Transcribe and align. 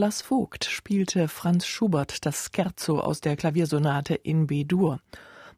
Lars 0.00 0.22
Vogt 0.22 0.64
spielte 0.64 1.28
Franz 1.28 1.66
Schubert 1.66 2.24
das 2.24 2.48
Scherzo 2.50 3.00
aus 3.00 3.20
der 3.20 3.36
Klaviersonate 3.36 4.14
in 4.14 4.46
B-Dur. 4.46 4.98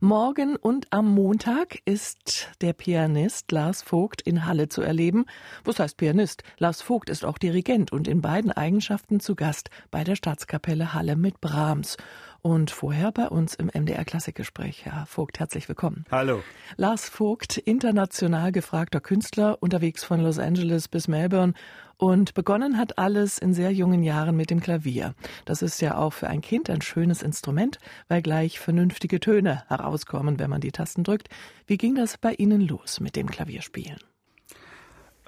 Morgen 0.00 0.56
und 0.56 0.92
am 0.92 1.14
Montag 1.14 1.78
ist 1.84 2.48
der 2.60 2.72
Pianist 2.72 3.52
Lars 3.52 3.82
Vogt 3.82 4.20
in 4.20 4.44
Halle 4.44 4.68
zu 4.68 4.82
erleben. 4.82 5.26
Was 5.62 5.78
heißt 5.78 5.96
Pianist? 5.96 6.42
Lars 6.58 6.82
Vogt 6.82 7.08
ist 7.08 7.24
auch 7.24 7.38
Dirigent 7.38 7.92
und 7.92 8.08
in 8.08 8.20
beiden 8.20 8.50
Eigenschaften 8.50 9.20
zu 9.20 9.36
Gast 9.36 9.70
bei 9.92 10.02
der 10.02 10.16
Staatskapelle 10.16 10.92
Halle 10.92 11.14
mit 11.14 11.40
Brahms. 11.40 11.96
Und 12.44 12.72
vorher 12.72 13.12
bei 13.12 13.28
uns 13.28 13.54
im 13.54 13.68
MDR 13.72 14.04
Klassikgespräch. 14.04 14.84
Herr 14.84 15.06
Vogt, 15.06 15.38
herzlich 15.38 15.68
willkommen. 15.68 16.04
Hallo. 16.10 16.42
Lars 16.76 17.08
Vogt, 17.08 17.56
international 17.56 18.50
gefragter 18.50 19.00
Künstler, 19.00 19.58
unterwegs 19.60 20.02
von 20.02 20.20
Los 20.20 20.40
Angeles 20.40 20.88
bis 20.88 21.06
Melbourne 21.06 21.54
und 21.98 22.34
begonnen 22.34 22.78
hat 22.78 22.98
alles 22.98 23.38
in 23.38 23.54
sehr 23.54 23.70
jungen 23.72 24.02
Jahren 24.02 24.34
mit 24.34 24.50
dem 24.50 24.58
Klavier. 24.58 25.14
Das 25.44 25.62
ist 25.62 25.80
ja 25.80 25.96
auch 25.96 26.12
für 26.12 26.26
ein 26.26 26.40
Kind 26.40 26.68
ein 26.68 26.82
schönes 26.82 27.22
Instrument, 27.22 27.78
weil 28.08 28.22
gleich 28.22 28.58
vernünftige 28.58 29.20
Töne 29.20 29.62
herauskommen, 29.68 30.40
wenn 30.40 30.50
man 30.50 30.60
die 30.60 30.72
Tasten 30.72 31.04
drückt. 31.04 31.28
Wie 31.68 31.78
ging 31.78 31.94
das 31.94 32.18
bei 32.18 32.34
Ihnen 32.34 32.60
los 32.60 32.98
mit 32.98 33.14
dem 33.14 33.30
Klavierspielen? 33.30 34.00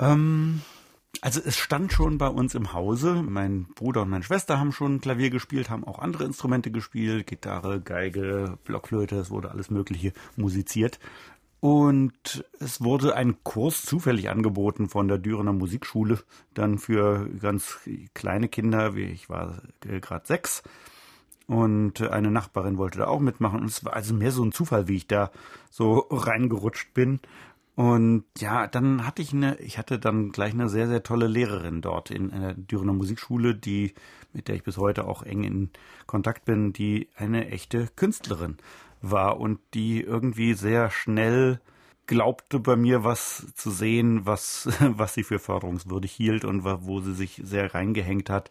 Ähm, 0.00 0.62
also 1.24 1.41
es 1.42 1.56
stand 1.56 1.91
schon 1.91 2.19
bei 2.19 2.28
uns 2.28 2.55
im 2.55 2.74
Hause. 2.74 3.14
Mein 3.14 3.64
Bruder 3.64 4.02
und 4.02 4.10
meine 4.10 4.24
Schwester 4.24 4.59
haben 4.60 4.73
schon 4.73 5.01
Klavier 5.01 5.30
gespielt, 5.30 5.70
haben 5.70 5.84
auch 5.84 5.98
andere 5.98 6.24
Instrumente 6.24 6.70
gespielt, 6.70 7.27
Gitarre, 7.27 7.80
Geige, 7.80 8.58
Blockflöte, 8.64 9.17
es 9.17 9.30
wurde 9.30 9.50
alles 9.50 9.70
Mögliche 9.70 10.12
musiziert. 10.36 11.00
Und 11.61 12.45
es 12.61 12.83
wurde 12.83 13.17
ein 13.17 13.42
Kurs 13.42 13.86
zufällig 13.86 14.28
angeboten 14.28 14.91
von 14.91 15.08
der 15.08 15.17
Dürener 15.17 15.55
Musikschule, 15.55 16.19
dann 16.52 16.77
für 16.77 17.27
ganz 17.41 17.78
kleine 18.12 18.48
Kinder, 18.48 18.95
wie 18.95 19.05
ich 19.05 19.30
war 19.30 19.62
gerade 19.80 20.27
sechs. 20.27 20.62
Und 21.47 22.02
eine 22.02 22.30
Nachbarin 22.30 22.77
wollte 22.77 22.98
da 22.98 23.06
auch 23.06 23.20
mitmachen. 23.20 23.61
Und 23.61 23.70
es 23.70 23.83
war 23.83 23.95
also 23.95 24.12
mehr 24.12 24.30
so 24.30 24.45
ein 24.45 24.52
Zufall, 24.52 24.89
wie 24.89 24.97
ich 24.97 25.06
da 25.06 25.30
so 25.70 26.06
reingerutscht 26.11 26.92
bin. 26.92 27.20
Und 27.77 28.25
ja, 28.39 28.69
dann 28.69 29.05
hatte 29.05 29.20
ich 29.20 29.33
eine, 29.33 29.56
ich 29.58 29.78
hatte 29.78 29.98
dann 29.98 30.30
gleich 30.30 30.53
eine 30.53 30.69
sehr, 30.69 30.86
sehr 30.86 31.03
tolle 31.03 31.27
Lehrerin 31.27 31.83
dort 31.83 32.11
in 32.11 32.33
einer 32.33 32.55
Dürener 32.55 32.92
Musikschule, 32.92 33.55
die, 33.55 33.94
mit 34.33 34.47
der 34.47 34.55
ich 34.55 34.62
bis 34.62 34.77
heute 34.77 35.06
auch 35.06 35.25
eng 35.25 35.42
in 35.42 35.70
Kontakt 36.06 36.45
bin, 36.45 36.72
die 36.72 37.08
eine 37.17 37.48
echte 37.50 37.89
Künstlerin 37.97 38.58
war 39.02 39.41
und 39.41 39.58
die 39.75 40.00
irgendwie 40.00 40.55
sehr 40.55 40.91
schnell 40.91 41.61
glaubte 42.06 42.61
bei 42.61 42.77
mir 42.77 43.02
was 43.02 43.47
zu 43.55 43.70
sehen, 43.70 44.25
was, 44.25 44.69
was 44.80 45.14
sie 45.14 45.25
für 45.25 45.41
förderungswürdig 45.41 46.12
hielt 46.12 46.45
und 46.45 46.64
wo 46.64 47.00
sie 47.00 47.14
sich 47.14 47.41
sehr 47.45 47.75
reingehängt 47.75 48.30
hat. 48.30 48.50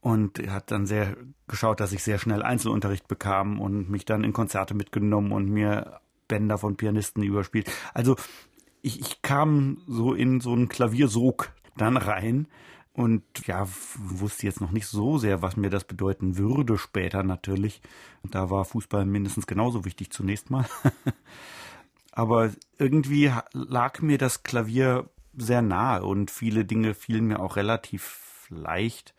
Und 0.00 0.38
hat 0.48 0.70
dann 0.70 0.86
sehr 0.86 1.16
geschaut, 1.48 1.80
dass 1.80 1.92
ich 1.92 2.04
sehr 2.04 2.18
schnell 2.18 2.42
Einzelunterricht 2.44 3.08
bekam 3.08 3.60
und 3.60 3.90
mich 3.90 4.04
dann 4.04 4.22
in 4.22 4.32
Konzerte 4.32 4.74
mitgenommen 4.74 5.32
und 5.32 5.50
mir 5.50 6.00
Bänder 6.28 6.58
von 6.58 6.76
Pianisten 6.76 7.22
überspielt. 7.22 7.70
Also 7.94 8.16
ich, 8.82 9.00
ich 9.00 9.22
kam 9.22 9.82
so 9.86 10.14
in 10.14 10.40
so 10.40 10.52
einen 10.52 10.68
Klaviersog 10.68 11.52
dann 11.76 11.96
rein 11.96 12.46
und 12.92 13.22
ja, 13.46 13.66
wusste 13.96 14.46
jetzt 14.46 14.60
noch 14.60 14.72
nicht 14.72 14.86
so 14.86 15.18
sehr, 15.18 15.40
was 15.40 15.56
mir 15.56 15.70
das 15.70 15.84
bedeuten 15.84 16.36
würde 16.36 16.78
später 16.78 17.22
natürlich. 17.22 17.80
Da 18.24 18.50
war 18.50 18.64
Fußball 18.64 19.06
mindestens 19.06 19.46
genauso 19.46 19.84
wichtig 19.84 20.10
zunächst 20.10 20.50
mal. 20.50 20.66
Aber 22.12 22.50
irgendwie 22.78 23.32
lag 23.52 24.02
mir 24.02 24.18
das 24.18 24.42
Klavier 24.42 25.08
sehr 25.36 25.62
nahe 25.62 26.02
und 26.02 26.32
viele 26.32 26.64
Dinge 26.64 26.94
fielen 26.94 27.26
mir 27.26 27.38
auch 27.38 27.54
relativ 27.54 28.48
leicht, 28.50 29.14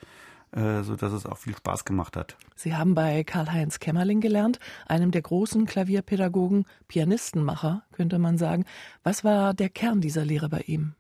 äh, 0.52 0.82
so 0.84 0.96
dass 0.96 1.14
es 1.14 1.26
auch 1.26 1.38
viel 1.38 1.56
Spaß 1.56 1.86
gemacht 1.86 2.16
hat. 2.16 2.38
Sie 2.56 2.76
haben 2.76 2.96
bei 2.96 3.24
Karl-Heinz 3.24 3.80
Kämmerling 3.80 4.22
gelernt, 4.22 4.60
einem 4.88 5.12
der 5.12 5.22
großen 5.22 5.66
Klavierpädagogen, 5.66 6.66
Pianistenmacher, 6.88 7.84
könnte 7.92 8.20
man 8.20 8.38
sagen. 8.38 8.66
Was 9.04 9.24
war 9.24 9.54
der 9.54 9.70
Kern 9.70 10.02
dieser 10.02 10.26
Lehre 10.26 10.50
bei 10.50 10.62
ihm? 10.62 10.94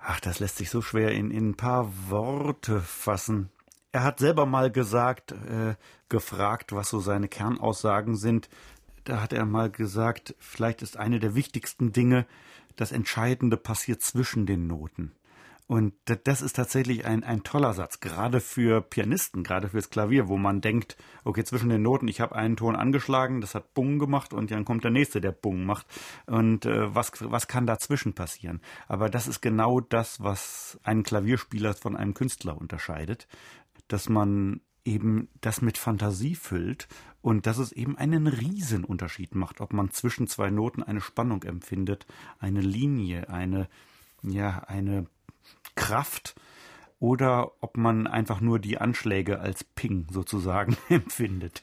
Ach, 0.00 0.20
das 0.20 0.40
lässt 0.40 0.56
sich 0.56 0.68
so 0.68 0.82
schwer 0.82 1.12
in, 1.12 1.30
in 1.30 1.50
ein 1.50 1.56
paar 1.56 1.88
Worte 2.08 2.80
fassen. 2.80 3.50
Er 3.92 4.02
hat 4.02 4.18
selber 4.18 4.46
mal 4.46 4.70
gesagt, 4.70 5.32
äh, 5.32 5.76
gefragt, 6.08 6.72
was 6.72 6.90
so 6.90 6.98
seine 7.00 7.28
Kernaussagen 7.28 8.16
sind. 8.16 8.48
Da 9.04 9.20
hat 9.20 9.32
er 9.32 9.46
mal 9.46 9.70
gesagt, 9.70 10.34
vielleicht 10.38 10.82
ist 10.82 10.96
eine 10.96 11.18
der 11.18 11.34
wichtigsten 11.34 11.92
Dinge, 11.92 12.26
das 12.76 12.92
Entscheidende 12.92 13.56
passiert 13.56 14.02
zwischen 14.02 14.46
den 14.46 14.66
Noten. 14.66 15.12
Und 15.72 15.94
das 16.04 16.42
ist 16.42 16.56
tatsächlich 16.56 17.06
ein, 17.06 17.24
ein 17.24 17.44
toller 17.44 17.72
Satz, 17.72 18.00
gerade 18.00 18.40
für 18.40 18.82
Pianisten, 18.82 19.42
gerade 19.42 19.70
fürs 19.70 19.88
Klavier, 19.88 20.28
wo 20.28 20.36
man 20.36 20.60
denkt, 20.60 20.98
okay, 21.24 21.44
zwischen 21.44 21.70
den 21.70 21.80
Noten, 21.80 22.08
ich 22.08 22.20
habe 22.20 22.36
einen 22.36 22.58
Ton 22.58 22.76
angeschlagen, 22.76 23.40
das 23.40 23.54
hat 23.54 23.72
Bung 23.72 23.98
gemacht 23.98 24.34
und 24.34 24.50
dann 24.50 24.66
kommt 24.66 24.84
der 24.84 24.90
nächste, 24.90 25.22
der 25.22 25.32
Bung 25.32 25.64
macht. 25.64 25.86
Und 26.26 26.66
äh, 26.66 26.94
was, 26.94 27.12
was 27.20 27.48
kann 27.48 27.66
dazwischen 27.66 28.12
passieren? 28.12 28.60
Aber 28.86 29.08
das 29.08 29.26
ist 29.26 29.40
genau 29.40 29.80
das, 29.80 30.22
was 30.22 30.78
einen 30.82 31.04
Klavierspieler 31.04 31.72
von 31.72 31.96
einem 31.96 32.12
Künstler 32.12 32.60
unterscheidet, 32.60 33.26
dass 33.88 34.10
man 34.10 34.60
eben 34.84 35.30
das 35.40 35.62
mit 35.62 35.78
Fantasie 35.78 36.34
füllt 36.34 36.86
und 37.22 37.46
dass 37.46 37.56
es 37.56 37.72
eben 37.72 37.96
einen 37.96 38.26
Riesenunterschied 38.26 39.34
macht, 39.34 39.62
ob 39.62 39.72
man 39.72 39.90
zwischen 39.90 40.26
zwei 40.26 40.50
Noten 40.50 40.82
eine 40.82 41.00
Spannung 41.00 41.44
empfindet, 41.44 42.04
eine 42.38 42.60
Linie, 42.60 43.30
eine, 43.30 43.70
ja, 44.22 44.64
eine 44.66 45.06
Kraft 45.74 46.34
oder 47.02 47.50
ob 47.60 47.76
man 47.76 48.06
einfach 48.06 48.40
nur 48.40 48.60
die 48.60 48.78
Anschläge 48.78 49.40
als 49.40 49.64
Ping 49.64 50.06
sozusagen 50.08 50.76
empfindet. 50.88 51.60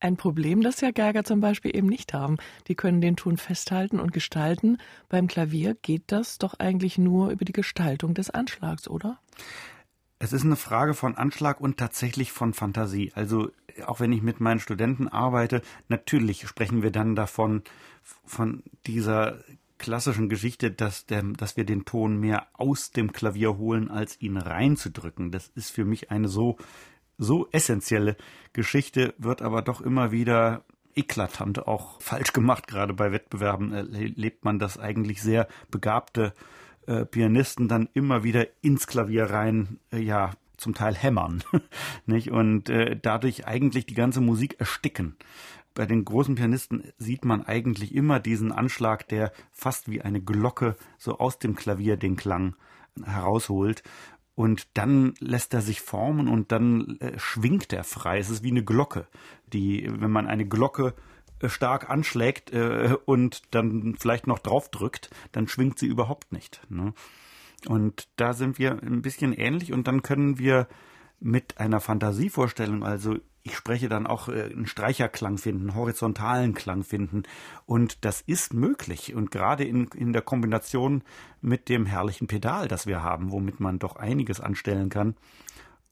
Ein 0.00 0.16
Problem, 0.16 0.62
das 0.62 0.80
ja 0.80 0.92
Geiger 0.92 1.24
zum 1.24 1.40
Beispiel 1.40 1.76
eben 1.76 1.88
nicht 1.88 2.14
haben. 2.14 2.38
Die 2.66 2.74
können 2.74 3.02
den 3.02 3.16
Ton 3.16 3.36
festhalten 3.36 4.00
und 4.00 4.14
gestalten. 4.14 4.78
Beim 5.10 5.26
Klavier 5.26 5.74
geht 5.74 6.04
das 6.06 6.38
doch 6.38 6.54
eigentlich 6.54 6.96
nur 6.96 7.28
über 7.28 7.44
die 7.44 7.52
Gestaltung 7.52 8.14
des 8.14 8.30
Anschlags, 8.30 8.88
oder? 8.88 9.18
Es 10.18 10.32
ist 10.32 10.44
eine 10.44 10.56
Frage 10.56 10.94
von 10.94 11.16
Anschlag 11.16 11.60
und 11.60 11.76
tatsächlich 11.76 12.32
von 12.32 12.54
Fantasie. 12.54 13.12
Also 13.14 13.50
auch 13.84 14.00
wenn 14.00 14.12
ich 14.12 14.22
mit 14.22 14.40
meinen 14.40 14.60
Studenten 14.60 15.06
arbeite, 15.06 15.60
natürlich 15.88 16.48
sprechen 16.48 16.82
wir 16.82 16.90
dann 16.90 17.14
davon, 17.14 17.62
von 18.24 18.62
dieser 18.86 19.44
klassischen 19.78 20.28
Geschichte, 20.28 20.70
dass, 20.70 21.06
der, 21.06 21.22
dass 21.22 21.56
wir 21.56 21.64
den 21.64 21.84
Ton 21.84 22.18
mehr 22.18 22.46
aus 22.54 22.90
dem 22.90 23.12
Klavier 23.12 23.56
holen, 23.58 23.90
als 23.90 24.20
ihn 24.20 24.36
reinzudrücken. 24.36 25.30
Das 25.30 25.48
ist 25.54 25.70
für 25.70 25.84
mich 25.84 26.10
eine 26.10 26.28
so, 26.28 26.56
so 27.18 27.48
essentielle 27.52 28.16
Geschichte, 28.52 29.14
wird 29.18 29.42
aber 29.42 29.62
doch 29.62 29.80
immer 29.80 30.12
wieder 30.12 30.64
eklatant 30.94 31.66
auch 31.66 32.00
falsch 32.00 32.32
gemacht. 32.32 32.66
Gerade 32.66 32.94
bei 32.94 33.12
Wettbewerben 33.12 33.72
erlebt 33.72 34.44
man 34.44 34.58
das 34.58 34.78
eigentlich 34.78 35.22
sehr 35.22 35.46
begabte 35.70 36.32
äh, 36.86 37.04
Pianisten 37.04 37.68
dann 37.68 37.88
immer 37.94 38.24
wieder 38.24 38.46
ins 38.62 38.86
Klavier 38.86 39.24
rein, 39.24 39.78
äh, 39.92 39.98
ja, 39.98 40.32
zum 40.56 40.74
Teil 40.74 40.94
hämmern, 40.94 41.44
nicht? 42.06 42.30
Und 42.30 42.70
äh, 42.70 42.98
dadurch 43.00 43.46
eigentlich 43.46 43.84
die 43.84 43.94
ganze 43.94 44.22
Musik 44.22 44.58
ersticken 44.58 45.16
bei 45.76 45.86
den 45.86 46.04
großen 46.04 46.34
Pianisten 46.34 46.82
sieht 46.98 47.24
man 47.24 47.42
eigentlich 47.42 47.94
immer 47.94 48.18
diesen 48.18 48.50
Anschlag, 48.50 49.06
der 49.08 49.30
fast 49.52 49.88
wie 49.88 50.02
eine 50.02 50.20
Glocke 50.20 50.74
so 50.98 51.18
aus 51.18 51.38
dem 51.38 51.54
Klavier 51.54 51.96
den 51.96 52.16
Klang 52.16 52.56
herausholt. 53.04 53.84
Und 54.34 54.68
dann 54.74 55.14
lässt 55.20 55.54
er 55.54 55.60
sich 55.60 55.80
formen 55.80 56.28
und 56.28 56.50
dann 56.50 56.96
äh, 57.00 57.18
schwingt 57.18 57.72
er 57.72 57.84
frei. 57.84 58.18
Es 58.18 58.30
ist 58.30 58.42
wie 58.42 58.50
eine 58.50 58.64
Glocke, 58.64 59.06
die, 59.52 59.88
wenn 59.88 60.10
man 60.10 60.26
eine 60.26 60.46
Glocke 60.46 60.94
äh, 61.40 61.48
stark 61.48 61.88
anschlägt 61.90 62.52
äh, 62.52 62.96
und 63.04 63.54
dann 63.54 63.96
vielleicht 63.98 64.26
noch 64.26 64.38
draufdrückt, 64.38 65.10
dann 65.32 65.46
schwingt 65.46 65.78
sie 65.78 65.86
überhaupt 65.86 66.32
nicht. 66.32 66.62
Ne? 66.70 66.94
Und 67.68 68.08
da 68.16 68.32
sind 68.32 68.58
wir 68.58 68.82
ein 68.82 69.02
bisschen 69.02 69.32
ähnlich 69.34 69.72
und 69.72 69.86
dann 69.86 70.02
können 70.02 70.38
wir 70.38 70.68
mit 71.20 71.58
einer 71.58 71.80
Fantasievorstellung, 71.80 72.84
also 72.84 73.16
ich 73.46 73.54
spreche 73.54 73.88
dann 73.88 74.06
auch 74.08 74.28
äh, 74.28 74.42
einen 74.42 74.66
Streicherklang 74.66 75.38
finden, 75.38 75.76
horizontalen 75.76 76.52
Klang 76.52 76.82
finden. 76.82 77.22
Und 77.64 78.04
das 78.04 78.20
ist 78.20 78.52
möglich. 78.52 79.14
Und 79.14 79.30
gerade 79.30 79.64
in, 79.64 79.86
in 79.94 80.12
der 80.12 80.22
Kombination 80.22 81.04
mit 81.40 81.68
dem 81.68 81.86
herrlichen 81.86 82.26
Pedal, 82.26 82.66
das 82.66 82.86
wir 82.86 83.04
haben, 83.04 83.30
womit 83.30 83.60
man 83.60 83.78
doch 83.78 83.94
einiges 83.96 84.40
anstellen 84.40 84.88
kann, 84.88 85.14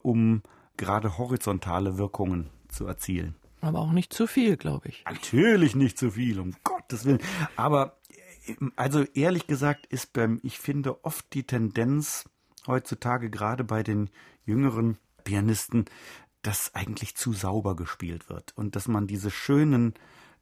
um 0.01 0.43
gerade 0.75 1.17
horizontale 1.17 1.97
Wirkungen 1.97 2.49
zu 2.67 2.85
erzielen. 2.85 3.35
Aber 3.61 3.79
auch 3.79 3.93
nicht 3.93 4.13
zu 4.13 4.27
viel, 4.27 4.57
glaube 4.57 4.89
ich. 4.89 5.05
Natürlich 5.05 5.75
nicht 5.75 5.97
zu 5.97 6.11
viel, 6.11 6.41
um 6.41 6.53
Gottes 6.65 7.05
Willen. 7.05 7.21
Aber 7.55 7.97
äh, 8.47 8.55
also 8.75 9.03
ehrlich 9.13 9.47
gesagt 9.47 9.85
ist 9.85 10.11
beim, 10.11 10.41
ich 10.43 10.59
finde 10.59 11.05
oft 11.05 11.33
die 11.33 11.43
Tendenz 11.43 12.25
heutzutage 12.67 13.29
gerade 13.29 13.63
bei 13.63 13.81
den 13.81 14.09
jüngeren 14.45 14.97
Pianisten, 15.25 15.85
dass 16.41 16.73
eigentlich 16.73 17.15
zu 17.15 17.33
sauber 17.33 17.75
gespielt 17.75 18.29
wird 18.29 18.53
und 18.55 18.77
dass 18.77 18.87
man 18.87 19.07
diese 19.07 19.31
schönen, 19.31 19.95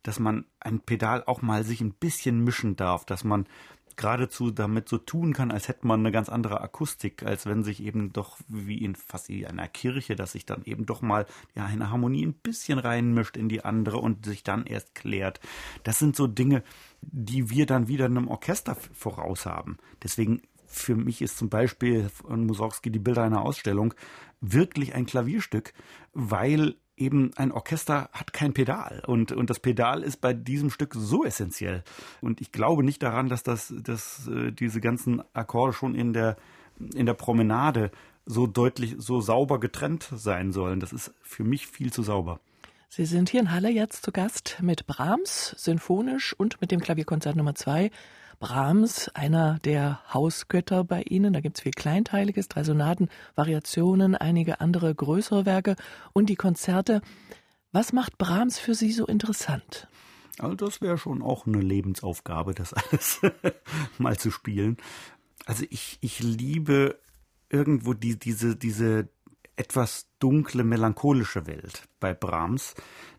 dass 0.03 0.19
man 0.19 0.45
ein 0.59 0.81
Pedal 0.81 1.23
auch 1.25 1.41
mal 1.41 1.63
sich 1.63 1.81
ein 1.81 1.93
bisschen 1.93 2.43
mischen 2.43 2.75
darf, 2.75 3.05
dass 3.05 3.23
man 3.23 3.47
geradezu 3.95 4.51
damit 4.51 4.89
so 4.89 4.97
tun 4.97 5.33
kann, 5.33 5.51
als 5.51 5.67
hätte 5.67 5.87
man 5.87 5.99
eine 5.99 6.11
ganz 6.11 6.29
andere 6.29 6.61
Akustik, 6.61 7.23
als 7.23 7.45
wenn 7.45 7.63
sich 7.63 7.81
eben 7.81 8.11
doch 8.11 8.37
wie 8.47 8.83
in 8.83 8.95
fast 8.95 9.29
wie 9.29 9.45
einer 9.45 9.67
Kirche, 9.67 10.15
dass 10.15 10.33
sich 10.33 10.45
dann 10.45 10.63
eben 10.65 10.85
doch 10.85 11.01
mal 11.01 11.25
ja 11.55 11.65
eine 11.65 11.89
Harmonie 11.89 12.25
ein 12.25 12.33
bisschen 12.33 12.79
reinmischt 12.79 13.37
in 13.37 13.49
die 13.49 13.63
andere 13.63 13.97
und 13.97 14.25
sich 14.25 14.43
dann 14.43 14.65
erst 14.65 14.95
klärt. 14.95 15.39
Das 15.83 15.99
sind 15.99 16.15
so 16.15 16.27
Dinge, 16.27 16.63
die 17.01 17.49
wir 17.49 17.65
dann 17.65 17.87
wieder 17.87 18.05
einem 18.05 18.27
Orchester 18.27 18.75
voraus 18.93 19.45
haben. 19.45 19.77
Deswegen 20.01 20.41
für 20.73 20.95
mich 20.95 21.21
ist 21.21 21.37
zum 21.37 21.49
Beispiel 21.49 22.09
von 22.09 22.45
Mussorgsky 22.45 22.89
die 22.89 22.99
Bilder 22.99 23.23
einer 23.23 23.41
Ausstellung 23.41 23.93
wirklich 24.41 24.93
ein 24.93 25.05
Klavierstück, 25.05 25.73
weil 26.13 26.75
eben 26.97 27.31
ein 27.35 27.51
Orchester 27.51 28.09
hat 28.11 28.33
kein 28.33 28.53
Pedal 28.53 29.03
und, 29.07 29.31
und 29.31 29.49
das 29.49 29.59
Pedal 29.59 30.03
ist 30.03 30.21
bei 30.21 30.33
diesem 30.33 30.69
Stück 30.69 30.93
so 30.95 31.23
essentiell. 31.23 31.83
Und 32.21 32.41
ich 32.41 32.51
glaube 32.51 32.83
nicht 32.83 33.01
daran, 33.01 33.29
dass 33.29 33.43
das, 33.43 33.73
dass 33.81 34.27
äh, 34.27 34.51
diese 34.51 34.79
ganzen 34.79 35.23
Akkorde 35.33 35.73
schon 35.73 35.95
in 35.95 36.13
der, 36.13 36.37
in 36.93 37.05
der 37.05 37.13
Promenade 37.13 37.91
so 38.25 38.47
deutlich, 38.47 38.95
so 38.99 39.21
sauber 39.21 39.59
getrennt 39.59 40.09
sein 40.15 40.51
sollen. 40.51 40.79
Das 40.79 40.93
ist 40.93 41.13
für 41.21 41.43
mich 41.43 41.67
viel 41.67 41.91
zu 41.91 42.03
sauber. 42.03 42.39
Sie 42.89 43.05
sind 43.05 43.29
hier 43.29 43.41
in 43.41 43.51
Halle 43.51 43.71
jetzt 43.71 44.03
zu 44.03 44.11
Gast 44.11 44.57
mit 44.61 44.85
Brahms, 44.85 45.55
sinfonisch 45.57 46.33
und 46.37 46.61
mit 46.61 46.69
dem 46.69 46.79
Klavierkonzert 46.79 47.35
Nummer 47.35 47.55
zwei 47.55 47.89
Brahms, 48.39 49.09
einer 49.09 49.59
der 49.59 50.01
Hausgötter 50.13 50.83
bei 50.83 51.03
Ihnen. 51.03 51.33
Da 51.33 51.41
gibt 51.41 51.57
es 51.57 51.63
viel 51.63 51.71
Kleinteiliges, 51.71 52.47
drei 52.47 52.63
Sonaten, 52.63 53.09
Variationen, 53.35 54.15
einige 54.15 54.61
andere 54.61 54.93
größere 54.93 55.45
Werke 55.45 55.75
und 56.13 56.29
die 56.29 56.35
Konzerte. 56.35 57.01
Was 57.71 57.93
macht 57.93 58.17
Brahms 58.17 58.59
für 58.59 58.75
Sie 58.75 58.91
so 58.91 59.05
interessant? 59.05 59.87
Also 60.39 60.55
das 60.55 60.81
wäre 60.81 60.97
schon 60.97 61.21
auch 61.21 61.45
eine 61.45 61.59
Lebensaufgabe, 61.59 62.53
das 62.53 62.73
alles 62.73 63.21
mal 63.97 64.17
zu 64.17 64.31
spielen. 64.31 64.77
Also 65.45 65.65
ich, 65.69 65.97
ich 66.01 66.19
liebe 66.19 66.99
irgendwo 67.49 67.93
die, 67.93 68.17
diese, 68.17 68.55
diese 68.55 69.09
etwas 69.55 70.07
dunkle, 70.19 70.63
melancholische 70.63 71.45
Welt 71.45 71.87
bei 71.99 72.13
Brahms. 72.13 72.75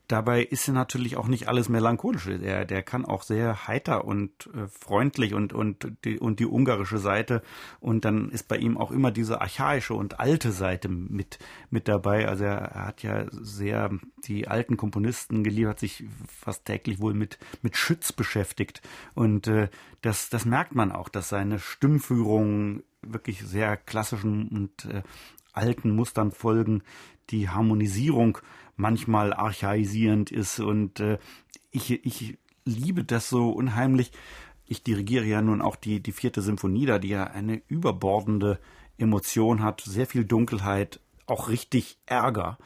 Dabei 0.07 0.43
ist 0.43 0.69
natürlich 0.69 1.17
auch 1.17 1.29
nicht 1.29 1.49
alles 1.49 1.71
melancholisch. 1.71 2.27
Er, 2.27 2.67
der 2.67 2.83
kann 2.83 3.07
auch 3.07 3.23
sehr 3.23 3.67
heiter 3.67 4.05
und 4.05 4.51
äh, 4.55 4.67
freundlich 4.69 5.33
und, 5.33 5.55
und, 5.55 5.89
die, 6.05 6.19
und 6.19 6.41
die 6.41 6.47
ungarische 6.47 6.99
Seite. 6.99 7.43
Und 7.81 8.05
dann 8.05 8.29
ist 8.29 8.47
bei 8.47 8.59
ihm 8.59 8.77
auch 8.77 8.91
immer 8.91 9.11
diese 9.11 9.41
archaische 9.41 9.95
und 9.95 10.21
alte 10.21 10.53
Seite 10.53 10.89
mit, 10.89 11.39
mit 11.71 11.89
dabei. 11.89 12.29
Also 12.29 12.45
er, 12.45 12.59
er 12.59 12.87
hat 12.87 13.03
ja 13.03 13.25
sehr 13.31 13.91
die 14.25 14.47
alten 14.47 14.77
Komponisten 14.77 15.43
geliefert, 15.43 15.81
sich 15.81 16.05
fast 16.29 16.67
täglich 16.67 17.01
wohl 17.01 17.15
mit, 17.15 17.39
mit 17.63 17.79
Schütz 17.79 18.13
beschäftigt. 18.13 18.83
Und 19.15 19.47
äh, 19.47 19.69
das, 20.03 20.29
das 20.29 20.45
merkt 20.45 20.75
man 20.75 20.93
auch, 20.93 21.09
dass 21.09 21.31
seine 21.31 21.59
Stimmführung 21.59 22.83
wirklich 23.01 23.41
sehr 23.41 23.79
klassischen 23.79 24.49
und 24.49 24.85
äh, 24.85 25.03
alten 25.55 25.95
Mustern 25.95 26.33
folgen. 26.33 26.83
Die 27.31 27.49
Harmonisierung 27.49 28.39
manchmal 28.77 29.33
archaisierend 29.33 30.31
ist 30.31 30.61
und 30.61 31.01
äh, 31.01 31.19
ich, 31.71 32.05
ich 32.05 32.39
liebe 32.65 33.05
das 33.05 33.29
so 33.29 33.51
unheimlich. 33.51 34.13
Ich 34.67 34.83
dirigiere 34.83 35.25
ja 35.25 35.43
nun 35.43 35.61
auch 35.61 35.77
die, 35.77 36.01
die 36.01 36.13
vierte 36.13 36.43
Symphonie 36.43 36.87
da, 36.87 36.99
die 36.99 37.09
ja 37.09 37.25
eine 37.25 37.63
überbordende 37.69 38.59
Emotion 38.97 39.63
hat, 39.63 39.83
sehr 39.83 40.07
viel 40.07 40.25
Dunkelheit, 40.25 41.01
auch 41.27 41.49
richtig 41.49 41.99
Ärger 42.07 42.59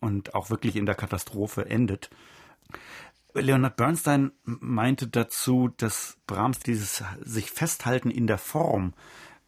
und 0.00 0.34
auch 0.34 0.50
wirklich 0.50 0.76
in 0.76 0.86
der 0.86 0.94
Katastrophe 0.94 1.66
endet. 1.66 2.10
Leonard 3.34 3.76
Bernstein 3.76 4.32
meinte 4.44 5.08
dazu, 5.08 5.70
dass 5.76 6.18
Brahms 6.26 6.60
dieses 6.60 7.02
sich 7.22 7.50
festhalten 7.50 8.10
in 8.10 8.26
der 8.26 8.38
Form 8.38 8.92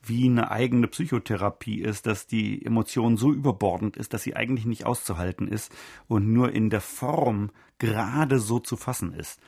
wie 0.06 0.26
eine 0.26 0.50
eigene 0.50 0.88
Psychotherapie 0.88 1.80
ist, 1.80 2.06
dass 2.06 2.26
die 2.26 2.64
Emotion 2.64 3.16
so 3.16 3.32
überbordend 3.32 3.96
ist, 3.96 4.12
dass 4.12 4.22
sie 4.22 4.36
eigentlich 4.36 4.66
nicht 4.66 4.86
auszuhalten 4.86 5.48
ist 5.48 5.72
und 6.08 6.32
nur 6.32 6.52
in 6.52 6.70
der 6.70 6.80
Form 6.80 7.50
gerade 7.78 8.38
so 8.38 8.58
zu 8.58 8.76
fassen 8.76 9.12
ist. 9.12 9.40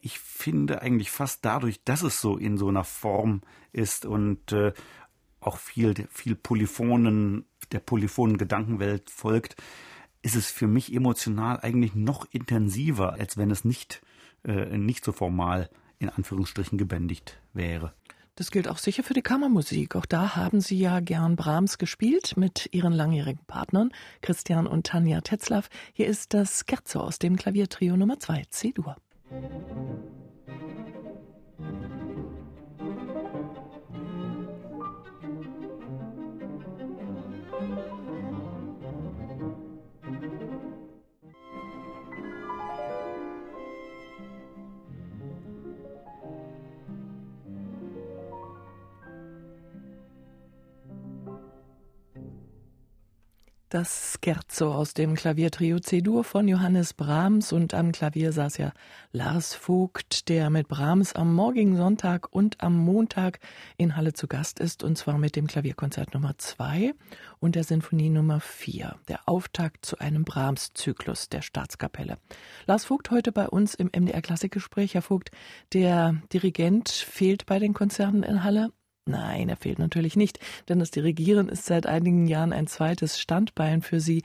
Ich 0.00 0.18
finde 0.18 0.82
eigentlich 0.82 1.10
fast 1.10 1.44
dadurch, 1.44 1.82
dass 1.84 2.02
es 2.02 2.20
so 2.20 2.36
in 2.36 2.56
so 2.56 2.68
einer 2.68 2.84
Form 2.84 3.42
ist 3.72 4.06
und 4.06 4.52
äh, 4.52 4.72
auch 5.40 5.58
viel, 5.58 5.94
viel 6.10 6.34
Polyphonen, 6.34 7.44
der 7.72 7.80
polyphonen 7.80 8.38
Gedankenwelt 8.38 9.10
folgt, 9.10 9.56
ist 10.22 10.36
es 10.36 10.50
für 10.50 10.66
mich 10.66 10.92
emotional 10.92 11.60
eigentlich 11.60 11.94
noch 11.94 12.26
intensiver, 12.30 13.14
als 13.14 13.36
wenn 13.36 13.50
es 13.50 13.64
nicht, 13.64 14.02
äh, 14.44 14.76
nicht 14.76 15.04
so 15.04 15.12
formal 15.12 15.70
in 15.98 16.08
Anführungsstrichen 16.08 16.78
gebändigt 16.78 17.40
wäre. 17.52 17.92
Das 18.38 18.52
gilt 18.52 18.68
auch 18.68 18.78
sicher 18.78 19.02
für 19.02 19.14
die 19.14 19.22
Kammermusik. 19.22 19.96
Auch 19.96 20.06
da 20.06 20.36
haben 20.36 20.60
Sie 20.60 20.78
ja 20.78 21.00
gern 21.00 21.34
Brahms 21.34 21.76
gespielt 21.76 22.36
mit 22.36 22.68
Ihren 22.70 22.92
langjährigen 22.92 23.44
Partnern 23.48 23.90
Christian 24.20 24.68
und 24.68 24.86
Tanja 24.86 25.22
Tetzlaff. 25.22 25.68
Hier 25.92 26.06
ist 26.06 26.34
das 26.34 26.64
Scherzo 26.64 27.00
aus 27.00 27.18
dem 27.18 27.34
Klaviertrio 27.34 27.96
Nummer 27.96 28.20
2 28.20 28.44
C-Dur. 28.48 28.94
Das 53.70 54.18
Scherzo 54.24 54.72
aus 54.72 54.94
dem 54.94 55.14
Klaviertrio 55.14 55.78
C-Dur 55.78 56.24
von 56.24 56.48
Johannes 56.48 56.94
Brahms 56.94 57.52
und 57.52 57.74
am 57.74 57.92
Klavier 57.92 58.32
saß 58.32 58.56
ja 58.56 58.72
Lars 59.12 59.54
Vogt, 59.54 60.30
der 60.30 60.48
mit 60.48 60.68
Brahms 60.68 61.12
am 61.12 61.34
morgigen 61.34 61.76
Sonntag 61.76 62.32
und 62.34 62.62
am 62.62 62.78
Montag 62.78 63.40
in 63.76 63.94
Halle 63.94 64.14
zu 64.14 64.26
Gast 64.26 64.58
ist 64.58 64.82
und 64.82 64.96
zwar 64.96 65.18
mit 65.18 65.36
dem 65.36 65.46
Klavierkonzert 65.46 66.14
Nummer 66.14 66.38
2 66.38 66.94
und 67.40 67.56
der 67.56 67.64
Sinfonie 67.64 68.08
Nummer 68.08 68.40
4, 68.40 68.96
der 69.06 69.20
Auftakt 69.26 69.84
zu 69.84 69.98
einem 69.98 70.24
Brahms-Zyklus 70.24 71.28
der 71.28 71.42
Staatskapelle. 71.42 72.16
Lars 72.66 72.86
Vogt 72.86 73.10
heute 73.10 73.32
bei 73.32 73.48
uns 73.50 73.74
im 73.74 73.90
MDR 73.94 74.22
Klassikgespräch. 74.22 74.94
Herr 74.94 75.02
Vogt, 75.02 75.30
der 75.74 76.16
Dirigent 76.32 76.88
fehlt 76.88 77.44
bei 77.44 77.58
den 77.58 77.74
Konzerten 77.74 78.22
in 78.22 78.44
Halle. 78.44 78.70
Nein, 79.08 79.48
er 79.48 79.56
fehlt 79.56 79.78
natürlich 79.78 80.16
nicht, 80.16 80.38
denn 80.68 80.78
das 80.78 80.90
Dirigieren 80.90 81.48
ist 81.48 81.64
seit 81.64 81.86
einigen 81.86 82.26
Jahren 82.26 82.52
ein 82.52 82.66
zweites 82.66 83.18
Standbein 83.18 83.82
für 83.82 84.00
Sie. 84.00 84.22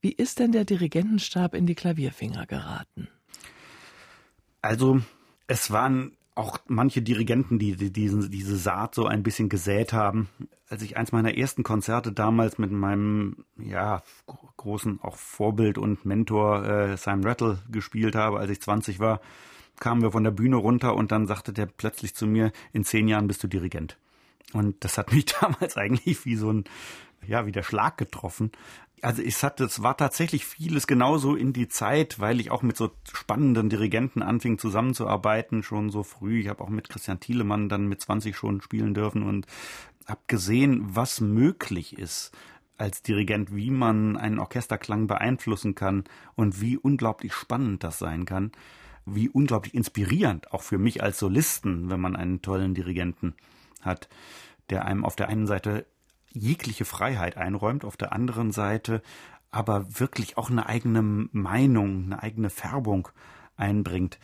Wie 0.00 0.12
ist 0.12 0.38
denn 0.38 0.52
der 0.52 0.64
Dirigentenstab 0.64 1.54
in 1.54 1.66
die 1.66 1.74
Klavierfinger 1.74 2.46
geraten? 2.46 3.08
Also, 4.62 5.00
es 5.48 5.70
waren 5.72 6.12
auch 6.34 6.58
manche 6.66 7.02
Dirigenten, 7.02 7.58
die, 7.58 7.76
die 7.76 7.92
diesen, 7.92 8.30
diese 8.30 8.56
Saat 8.56 8.94
so 8.94 9.06
ein 9.06 9.22
bisschen 9.22 9.48
gesät 9.48 9.92
haben. 9.92 10.28
Als 10.68 10.82
ich 10.82 10.96
eins 10.96 11.12
meiner 11.12 11.36
ersten 11.36 11.62
Konzerte 11.62 12.12
damals 12.12 12.58
mit 12.58 12.70
meinem 12.70 13.44
ja 13.58 14.02
großen 14.56 15.00
auch 15.02 15.16
Vorbild 15.16 15.78
und 15.78 16.06
Mentor 16.06 16.64
äh, 16.64 16.96
Simon 16.96 17.24
Rattle 17.24 17.58
gespielt 17.70 18.14
habe, 18.14 18.38
als 18.38 18.50
ich 18.50 18.62
20 18.62 18.98
war, 18.98 19.20
kamen 19.78 20.00
wir 20.00 20.12
von 20.12 20.24
der 20.24 20.30
Bühne 20.30 20.56
runter 20.56 20.94
und 20.94 21.12
dann 21.12 21.26
sagte 21.26 21.52
der 21.52 21.66
plötzlich 21.66 22.14
zu 22.14 22.26
mir: 22.26 22.52
In 22.72 22.84
zehn 22.84 23.08
Jahren 23.08 23.28
bist 23.28 23.42
du 23.42 23.48
Dirigent. 23.48 23.98
Und 24.52 24.84
das 24.84 24.98
hat 24.98 25.12
mich 25.12 25.26
damals 25.26 25.76
eigentlich 25.76 26.24
wie 26.24 26.36
so 26.36 26.52
ein, 26.52 26.64
ja, 27.26 27.46
wie 27.46 27.52
der 27.52 27.62
Schlag 27.62 27.96
getroffen. 27.98 28.52
Also 29.00 29.20
ich 29.20 29.42
hatte, 29.42 29.64
es 29.64 29.82
war 29.82 29.96
tatsächlich 29.96 30.46
vieles 30.46 30.86
genauso 30.86 31.34
in 31.34 31.52
die 31.52 31.66
Zeit, 31.66 32.20
weil 32.20 32.38
ich 32.38 32.52
auch 32.52 32.62
mit 32.62 32.76
so 32.76 32.92
spannenden 33.12 33.68
Dirigenten 33.68 34.22
anfing 34.22 34.58
zusammenzuarbeiten, 34.58 35.64
schon 35.64 35.90
so 35.90 36.04
früh. 36.04 36.40
Ich 36.40 36.48
habe 36.48 36.62
auch 36.62 36.68
mit 36.68 36.88
Christian 36.88 37.18
Thielemann 37.18 37.68
dann 37.68 37.88
mit 37.88 38.00
20 38.00 38.36
schon 38.36 38.60
spielen 38.60 38.94
dürfen 38.94 39.24
und 39.24 39.46
habe 40.06 40.20
gesehen, 40.28 40.82
was 40.94 41.20
möglich 41.20 41.98
ist 41.98 42.30
als 42.78 43.02
Dirigent, 43.02 43.54
wie 43.54 43.70
man 43.70 44.16
einen 44.16 44.38
Orchesterklang 44.38 45.08
beeinflussen 45.08 45.74
kann 45.74 46.04
und 46.36 46.60
wie 46.60 46.76
unglaublich 46.76 47.32
spannend 47.32 47.82
das 47.82 47.98
sein 47.98 48.24
kann, 48.24 48.52
wie 49.04 49.28
unglaublich 49.28 49.74
inspirierend 49.74 50.52
auch 50.52 50.62
für 50.62 50.78
mich 50.78 51.02
als 51.02 51.18
Solisten, 51.18 51.90
wenn 51.90 52.00
man 52.00 52.14
einen 52.14 52.40
tollen 52.40 52.74
Dirigenten 52.74 53.34
hat, 53.82 54.08
der 54.70 54.84
einem 54.84 55.04
auf 55.04 55.16
der 55.16 55.28
einen 55.28 55.46
Seite 55.46 55.86
jegliche 56.30 56.84
Freiheit 56.84 57.36
einräumt, 57.36 57.84
auf 57.84 57.96
der 57.96 58.12
anderen 58.12 58.52
Seite 58.52 59.02
aber 59.50 60.00
wirklich 60.00 60.38
auch 60.38 60.50
eine 60.50 60.66
eigene 60.66 61.02
Meinung, 61.02 62.04
eine 62.06 62.22
eigene 62.22 62.48
Färbung 62.48 63.08
einbringt. 63.56 64.18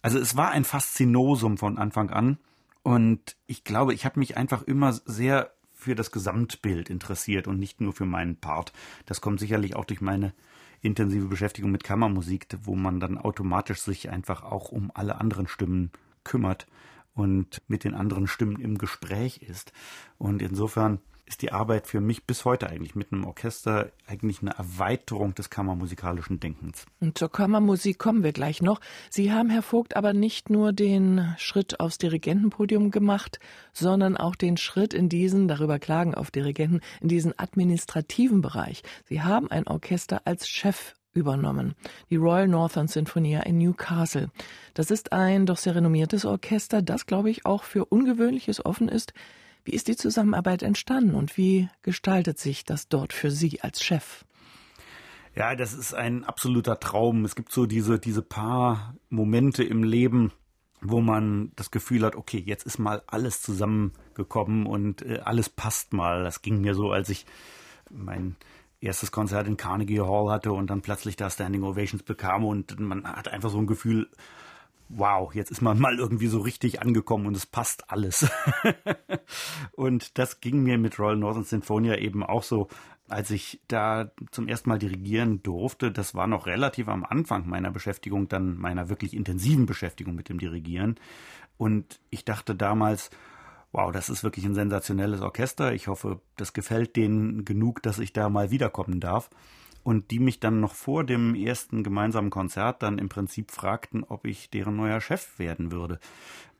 Also 0.00 0.18
es 0.18 0.34
war 0.34 0.50
ein 0.50 0.64
Faszinosum 0.64 1.58
von 1.58 1.78
Anfang 1.78 2.10
an 2.10 2.38
und 2.82 3.36
ich 3.46 3.64
glaube, 3.64 3.94
ich 3.94 4.04
habe 4.04 4.18
mich 4.18 4.36
einfach 4.36 4.62
immer 4.62 4.92
sehr 4.92 5.52
für 5.72 5.94
das 5.94 6.10
Gesamtbild 6.10 6.90
interessiert 6.90 7.46
und 7.46 7.58
nicht 7.58 7.80
nur 7.80 7.92
für 7.92 8.06
meinen 8.06 8.36
Part. 8.36 8.72
Das 9.04 9.20
kommt 9.20 9.40
sicherlich 9.40 9.76
auch 9.76 9.84
durch 9.84 10.00
meine 10.00 10.32
intensive 10.80 11.26
Beschäftigung 11.26 11.70
mit 11.70 11.84
Kammermusik, 11.84 12.46
wo 12.62 12.74
man 12.74 12.98
dann 12.98 13.18
automatisch 13.18 13.80
sich 13.82 14.10
einfach 14.10 14.42
auch 14.42 14.72
um 14.72 14.90
alle 14.94 15.20
anderen 15.20 15.48
Stimmen 15.48 15.90
kümmert 16.24 16.66
und 17.14 17.62
mit 17.68 17.84
den 17.84 17.94
anderen 17.94 18.26
Stimmen 18.26 18.60
im 18.60 18.78
Gespräch 18.78 19.38
ist. 19.38 19.72
Und 20.18 20.42
insofern 20.42 21.00
ist 21.32 21.40
die 21.40 21.52
Arbeit 21.52 21.86
für 21.86 22.00
mich 22.00 22.24
bis 22.26 22.44
heute 22.44 22.68
eigentlich 22.68 22.94
mit 22.94 23.12
einem 23.12 23.24
Orchester 23.24 23.90
eigentlich 24.06 24.42
eine 24.42 24.50
Erweiterung 24.50 25.34
des 25.34 25.50
kammermusikalischen 25.50 26.40
Denkens. 26.40 26.84
Und 27.00 27.16
zur 27.16 27.30
Kammermusik 27.30 27.98
kommen 27.98 28.22
wir 28.22 28.32
gleich 28.32 28.60
noch. 28.60 28.80
Sie 29.08 29.32
haben, 29.32 29.48
Herr 29.48 29.62
Vogt, 29.62 29.96
aber 29.96 30.12
nicht 30.12 30.50
nur 30.50 30.72
den 30.72 31.34
Schritt 31.38 31.80
aufs 31.80 31.98
Dirigentenpodium 31.98 32.90
gemacht, 32.90 33.38
sondern 33.72 34.16
auch 34.16 34.34
den 34.34 34.56
Schritt 34.56 34.92
in 34.92 35.08
diesen, 35.08 35.48
darüber 35.48 35.78
klagen 35.78 36.14
auf 36.14 36.30
Dirigenten, 36.30 36.80
in 37.00 37.08
diesen 37.08 37.38
administrativen 37.38 38.42
Bereich. 38.42 38.82
Sie 39.04 39.22
haben 39.22 39.50
ein 39.50 39.66
Orchester 39.66 40.22
als 40.26 40.48
Chef 40.48 40.94
übernommen. 41.14 41.74
Die 42.10 42.16
Royal 42.16 42.48
Northern 42.48 42.88
Sinfonia 42.88 43.40
in 43.40 43.58
Newcastle. 43.58 44.30
Das 44.74 44.90
ist 44.90 45.12
ein 45.12 45.46
doch 45.46 45.58
sehr 45.58 45.74
renommiertes 45.74 46.24
Orchester, 46.24 46.82
das, 46.82 47.06
glaube 47.06 47.30
ich, 47.30 47.46
auch 47.46 47.64
für 47.64 47.84
Ungewöhnliches 47.84 48.64
offen 48.64 48.88
ist. 48.88 49.12
Wie 49.64 49.72
ist 49.72 49.88
die 49.88 49.96
Zusammenarbeit 49.96 50.62
entstanden 50.62 51.14
und 51.14 51.36
wie 51.36 51.68
gestaltet 51.82 52.38
sich 52.38 52.64
das 52.64 52.88
dort 52.88 53.12
für 53.12 53.30
Sie 53.30 53.60
als 53.60 53.82
Chef? 53.82 54.24
Ja, 55.34 55.54
das 55.54 55.72
ist 55.72 55.94
ein 55.94 56.24
absoluter 56.24 56.78
Traum. 56.78 57.24
Es 57.24 57.34
gibt 57.34 57.52
so 57.52 57.66
diese, 57.66 57.98
diese 57.98 58.22
paar 58.22 58.96
Momente 59.08 59.62
im 59.64 59.82
Leben, 59.82 60.32
wo 60.82 61.00
man 61.00 61.52
das 61.56 61.70
Gefühl 61.70 62.04
hat, 62.04 62.16
okay, 62.16 62.42
jetzt 62.44 62.66
ist 62.66 62.78
mal 62.78 63.02
alles 63.06 63.40
zusammengekommen 63.40 64.66
und 64.66 65.02
äh, 65.02 65.20
alles 65.24 65.48
passt 65.48 65.92
mal. 65.92 66.24
Das 66.24 66.42
ging 66.42 66.60
mir 66.60 66.74
so, 66.74 66.90
als 66.90 67.08
ich 67.08 67.24
mein 67.88 68.36
erstes 68.82 69.12
Konzert 69.12 69.46
in 69.46 69.56
Carnegie 69.56 70.00
Hall 70.00 70.30
hatte 70.30 70.52
und 70.52 70.68
dann 70.68 70.82
plötzlich 70.82 71.16
da 71.16 71.30
Standing 71.30 71.62
Ovations 71.62 72.02
bekam 72.02 72.44
und 72.44 72.78
man 72.80 73.04
hat 73.04 73.28
einfach 73.28 73.50
so 73.50 73.58
ein 73.58 73.66
Gefühl, 73.66 74.08
wow, 74.88 75.34
jetzt 75.34 75.50
ist 75.50 75.62
man 75.62 75.78
mal 75.78 75.98
irgendwie 75.98 76.26
so 76.26 76.40
richtig 76.40 76.82
angekommen 76.82 77.26
und 77.26 77.36
es 77.36 77.46
passt 77.46 77.90
alles. 77.90 78.30
und 79.72 80.18
das 80.18 80.40
ging 80.40 80.62
mir 80.62 80.78
mit 80.78 80.98
Royal 80.98 81.16
Northern 81.16 81.44
Sinfonia 81.44 81.96
eben 81.96 82.22
auch 82.22 82.42
so, 82.42 82.68
als 83.08 83.30
ich 83.30 83.60
da 83.68 84.10
zum 84.30 84.48
ersten 84.48 84.68
Mal 84.68 84.78
dirigieren 84.78 85.42
durfte. 85.42 85.92
Das 85.92 86.14
war 86.14 86.26
noch 86.26 86.46
relativ 86.46 86.88
am 86.88 87.04
Anfang 87.04 87.48
meiner 87.48 87.70
Beschäftigung, 87.70 88.28
dann 88.28 88.56
meiner 88.56 88.88
wirklich 88.88 89.14
intensiven 89.14 89.66
Beschäftigung 89.66 90.14
mit 90.14 90.28
dem 90.28 90.38
Dirigieren. 90.38 90.96
Und 91.56 92.00
ich 92.10 92.24
dachte 92.24 92.54
damals, 92.54 93.10
wow, 93.72 93.90
das 93.90 94.10
ist 94.10 94.22
wirklich 94.22 94.44
ein 94.44 94.54
sensationelles 94.54 95.22
Orchester. 95.22 95.72
Ich 95.72 95.88
hoffe, 95.88 96.20
das 96.36 96.52
gefällt 96.52 96.96
denen 96.96 97.44
genug, 97.44 97.82
dass 97.82 97.98
ich 97.98 98.12
da 98.12 98.28
mal 98.28 98.50
wiederkommen 98.50 99.00
darf 99.00 99.30
und 99.82 100.10
die 100.10 100.18
mich 100.18 100.40
dann 100.40 100.60
noch 100.60 100.74
vor 100.74 101.04
dem 101.04 101.34
ersten 101.34 101.82
gemeinsamen 101.82 102.30
Konzert 102.30 102.82
dann 102.82 102.98
im 102.98 103.08
Prinzip 103.08 103.50
fragten, 103.50 104.04
ob 104.04 104.26
ich 104.26 104.50
deren 104.50 104.76
neuer 104.76 105.00
Chef 105.00 105.38
werden 105.38 105.72
würde. 105.72 105.98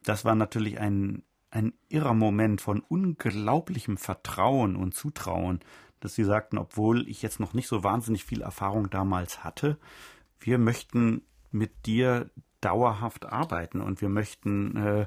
Das 0.03 0.25
war 0.25 0.35
natürlich 0.35 0.81
ein, 0.81 1.23
ein 1.51 1.75
irrer 1.89 2.15
Moment 2.15 2.61
von 2.61 2.81
unglaublichem 2.81 3.99
Vertrauen 3.99 4.75
und 4.75 4.95
Zutrauen, 4.95 5.61
dass 6.01 6.15
sie 6.15 6.25
sagten, 6.25 6.59
obwohl 6.59 7.09
ich 7.09 7.23
jetzt 7.23 7.39
noch 7.39 7.55
nicht 7.55 7.69
so 7.69 7.85
wahnsinnig 7.85 8.25
viel 8.25 8.41
Erfahrung 8.41 8.91
damals 8.91 9.45
hatte, 9.45 9.79
wir 10.41 10.59
möchten 10.59 11.23
mit 11.53 11.87
dir 11.87 12.31
dauerhaft 12.61 13.27
arbeiten 13.27 13.81
und 13.81 14.01
wir 14.01 14.09
möchten 14.09 14.77
äh, 14.77 15.07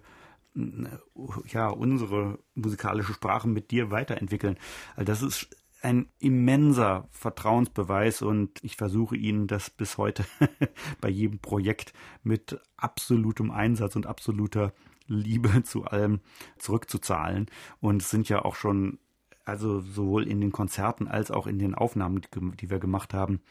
ja 1.48 1.68
unsere 1.68 2.40
musikalische 2.54 3.14
Sprache 3.14 3.48
mit 3.48 3.72
dir 3.72 3.92
weiterentwickeln. 3.92 4.58
Also 4.96 5.06
das 5.06 5.22
ist 5.22 5.50
ein 5.82 6.08
immenser 6.18 7.08
Vertrauensbeweis 7.12 8.22
und 8.22 8.64
ich 8.64 8.76
versuche 8.76 9.16
Ihnen 9.16 9.46
das 9.48 9.70
bis 9.70 9.98
heute 9.98 10.26
bei 11.02 11.10
jedem 11.10 11.40
Projekt 11.40 11.94
mit 12.24 12.60
absolutem 12.76 13.52
Einsatz 13.52 13.96
und 13.96 14.08
absoluter 14.08 14.74
Liebe 15.08 15.62
zu 15.64 15.86
allem 15.86 16.22
zurückzuzahlen. 16.58 17.48
Und 17.82 18.02
es 18.02 18.10
sind 18.10 18.30
ja 18.30 18.44
auch 18.44 18.56
schon, 18.56 18.98
also 19.44 19.80
sowohl 19.80 20.28
in 20.28 20.42
den 20.42 20.52
Konzerten 20.52 21.08
als 21.08 21.30
auch 21.30 21.46
in 21.46 21.60
den 21.60 21.76
Aufnahmen, 21.76 22.22
die 22.60 22.70
wir 22.70 22.80
gemacht 22.80 23.14
haben, 23.14 23.42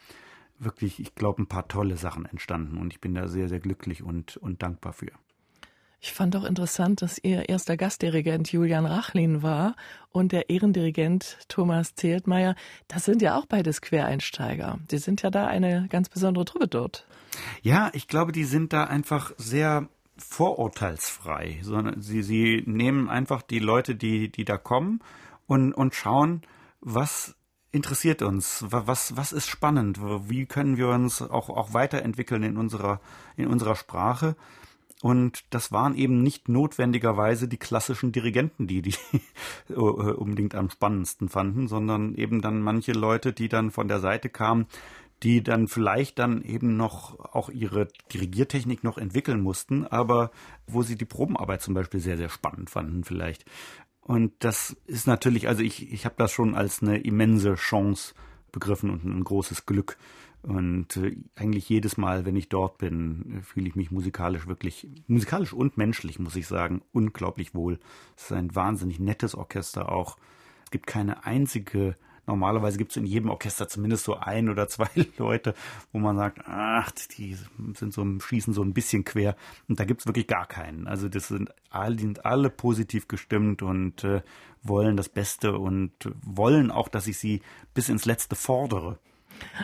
wirklich, 0.58 0.98
ich 0.98 1.14
glaube, 1.14 1.42
ein 1.42 1.46
paar 1.46 1.68
tolle 1.68 1.96
Sachen 1.96 2.26
entstanden. 2.26 2.78
Und 2.78 2.92
ich 2.92 3.00
bin 3.00 3.14
da 3.14 3.28
sehr, 3.28 3.48
sehr 3.48 3.60
glücklich 3.60 4.02
und, 4.02 4.36
und 4.38 4.62
dankbar 4.62 4.92
für. 4.92 5.12
Ich 6.04 6.12
fand 6.12 6.36
auch 6.36 6.44
interessant, 6.44 7.00
dass 7.00 7.18
Ihr 7.22 7.48
erster 7.48 7.78
Gastdirigent 7.78 8.52
Julian 8.52 8.84
Rachlin 8.84 9.42
war 9.42 9.74
und 10.10 10.32
der 10.32 10.50
Ehrendirigent 10.50 11.38
Thomas 11.48 11.94
Zeltmeier. 11.94 12.56
Das 12.88 13.06
sind 13.06 13.22
ja 13.22 13.38
auch 13.38 13.46
beides 13.46 13.80
Quereinsteiger. 13.80 14.78
Sie 14.90 14.98
sind 14.98 15.22
ja 15.22 15.30
da 15.30 15.46
eine 15.46 15.88
ganz 15.88 16.10
besondere 16.10 16.44
Truppe 16.44 16.68
dort. 16.68 17.06
Ja, 17.62 17.90
ich 17.94 18.06
glaube, 18.06 18.32
die 18.32 18.44
sind 18.44 18.74
da 18.74 18.84
einfach 18.84 19.32
sehr 19.38 19.88
vorurteilsfrei, 20.18 21.60
sondern 21.62 22.02
sie, 22.02 22.22
sie 22.22 22.62
nehmen 22.66 23.08
einfach 23.08 23.40
die 23.40 23.58
Leute, 23.58 23.94
die, 23.94 24.30
die 24.30 24.44
da 24.44 24.58
kommen 24.58 25.00
und, 25.46 25.72
und 25.72 25.94
schauen, 25.94 26.42
was 26.82 27.34
interessiert 27.72 28.20
uns, 28.20 28.62
was, 28.68 29.16
was 29.16 29.32
ist 29.32 29.48
spannend, 29.48 29.98
wie 30.28 30.44
können 30.44 30.76
wir 30.76 30.90
uns 30.90 31.22
auch, 31.22 31.48
auch 31.48 31.72
weiterentwickeln 31.72 32.42
in 32.42 32.58
unserer, 32.58 33.00
in 33.38 33.46
unserer 33.46 33.74
Sprache. 33.74 34.36
Und 35.04 35.44
das 35.50 35.70
waren 35.70 35.96
eben 35.96 36.22
nicht 36.22 36.48
notwendigerweise 36.48 37.46
die 37.46 37.58
klassischen 37.58 38.10
Dirigenten, 38.10 38.66
die 38.66 38.80
die 38.80 38.94
äh, 39.68 39.74
unbedingt 39.74 40.54
am 40.54 40.70
spannendsten 40.70 41.28
fanden, 41.28 41.68
sondern 41.68 42.14
eben 42.14 42.40
dann 42.40 42.62
manche 42.62 42.92
Leute, 42.92 43.34
die 43.34 43.50
dann 43.50 43.70
von 43.70 43.86
der 43.86 44.00
Seite 44.00 44.30
kamen, 44.30 44.64
die 45.22 45.42
dann 45.42 45.68
vielleicht 45.68 46.18
dann 46.18 46.40
eben 46.40 46.78
noch 46.78 47.20
auch 47.34 47.50
ihre 47.50 47.88
Dirigiertechnik 48.14 48.82
noch 48.82 48.96
entwickeln 48.96 49.42
mussten, 49.42 49.86
aber 49.86 50.30
wo 50.66 50.82
sie 50.82 50.96
die 50.96 51.04
Probenarbeit 51.04 51.60
zum 51.60 51.74
Beispiel 51.74 52.00
sehr, 52.00 52.16
sehr 52.16 52.30
spannend 52.30 52.70
fanden 52.70 53.04
vielleicht. 53.04 53.44
Und 54.00 54.32
das 54.38 54.74
ist 54.86 55.06
natürlich, 55.06 55.48
also 55.48 55.62
ich, 55.62 55.92
ich 55.92 56.06
habe 56.06 56.14
das 56.16 56.32
schon 56.32 56.54
als 56.54 56.80
eine 56.80 56.96
immense 56.96 57.56
Chance 57.56 58.14
begriffen 58.52 58.88
und 58.88 59.04
ein 59.04 59.22
großes 59.22 59.66
Glück, 59.66 59.98
und 60.46 60.98
äh, 60.98 61.16
eigentlich 61.36 61.68
jedes 61.70 61.96
Mal, 61.96 62.26
wenn 62.26 62.36
ich 62.36 62.50
dort 62.50 62.76
bin, 62.76 63.40
fühle 63.42 63.66
ich 63.66 63.76
mich 63.76 63.90
musikalisch 63.90 64.46
wirklich, 64.46 64.86
musikalisch 65.06 65.54
und 65.54 65.78
menschlich, 65.78 66.18
muss 66.18 66.36
ich 66.36 66.46
sagen, 66.46 66.82
unglaublich 66.92 67.54
wohl. 67.54 67.78
Es 68.14 68.24
ist 68.24 68.32
ein 68.32 68.54
wahnsinnig 68.54 69.00
nettes 69.00 69.34
Orchester 69.34 69.90
auch. 69.90 70.18
Es 70.64 70.70
gibt 70.70 70.86
keine 70.86 71.24
einzige, 71.24 71.96
normalerweise 72.26 72.76
gibt 72.76 72.90
es 72.90 72.98
in 72.98 73.06
jedem 73.06 73.30
Orchester 73.30 73.68
zumindest 73.68 74.04
so 74.04 74.16
ein 74.16 74.50
oder 74.50 74.68
zwei 74.68 74.90
Leute, 75.16 75.54
wo 75.92 75.98
man 75.98 76.16
sagt, 76.16 76.40
ach, 76.46 76.90
die 77.16 77.38
sind 77.74 77.94
so, 77.94 78.04
schießen 78.20 78.52
so 78.52 78.62
ein 78.62 78.74
bisschen 78.74 79.04
quer. 79.04 79.36
Und 79.66 79.80
da 79.80 79.84
gibt 79.86 80.02
es 80.02 80.06
wirklich 80.06 80.26
gar 80.26 80.46
keinen. 80.46 80.86
Also 80.86 81.08
das 81.08 81.28
sind 81.28 81.54
alle, 81.70 81.98
sind 81.98 82.26
alle 82.26 82.50
positiv 82.50 83.08
gestimmt 83.08 83.62
und 83.62 84.04
äh, 84.04 84.20
wollen 84.62 84.98
das 84.98 85.08
Beste 85.08 85.56
und 85.56 85.92
wollen 86.22 86.70
auch, 86.70 86.88
dass 86.88 87.06
ich 87.06 87.16
sie 87.16 87.40
bis 87.72 87.88
ins 87.88 88.04
Letzte 88.04 88.36
fordere. 88.36 88.98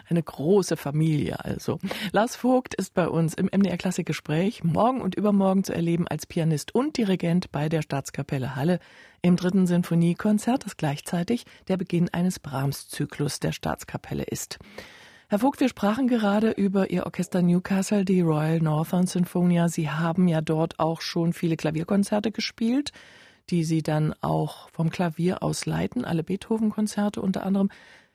Eine 0.08 0.22
große 0.22 0.76
Familie 0.76 1.44
also. 1.44 1.78
Lars 2.12 2.36
Vogt 2.36 2.74
ist 2.74 2.94
bei 2.94 3.08
uns 3.08 3.34
im 3.34 3.46
MDR 3.46 3.76
Klassikgespräch 3.76 4.64
morgen 4.64 5.00
und 5.00 5.14
übermorgen 5.14 5.64
zu 5.64 5.74
erleben 5.74 6.06
als 6.08 6.26
Pianist 6.26 6.74
und 6.74 6.96
Dirigent 6.96 7.52
bei 7.52 7.68
der 7.68 7.82
Staatskapelle 7.82 8.56
Halle 8.56 8.78
im 9.22 9.36
dritten 9.36 9.66
Sinfoniekonzert, 9.66 10.64
das 10.64 10.76
gleichzeitig 10.76 11.44
der 11.68 11.76
Beginn 11.76 12.08
eines 12.12 12.38
Brahms-Zyklus 12.38 13.40
der 13.40 13.52
Staatskapelle 13.52 14.24
ist. 14.24 14.58
Herr 15.28 15.38
Vogt, 15.38 15.60
wir 15.60 15.68
sprachen 15.68 16.08
gerade 16.08 16.50
über 16.50 16.90
Ihr 16.90 17.06
Orchester 17.06 17.40
Newcastle, 17.40 18.04
die 18.04 18.20
Royal 18.20 18.58
Northern 18.58 19.06
Sinfonia. 19.06 19.68
Sie 19.68 19.88
haben 19.88 20.26
ja 20.26 20.40
dort 20.40 20.80
auch 20.80 21.02
schon 21.02 21.32
viele 21.32 21.56
Klavierkonzerte 21.56 22.32
gespielt, 22.32 22.90
die 23.48 23.62
Sie 23.62 23.82
dann 23.82 24.12
auch 24.22 24.70
vom 24.70 24.90
Klavier 24.90 25.44
aus 25.44 25.66
leiten, 25.66 26.04
alle 26.04 26.24
Beethoven-Konzerte 26.24 27.22
unter 27.22 27.44
anderem. 27.44 27.70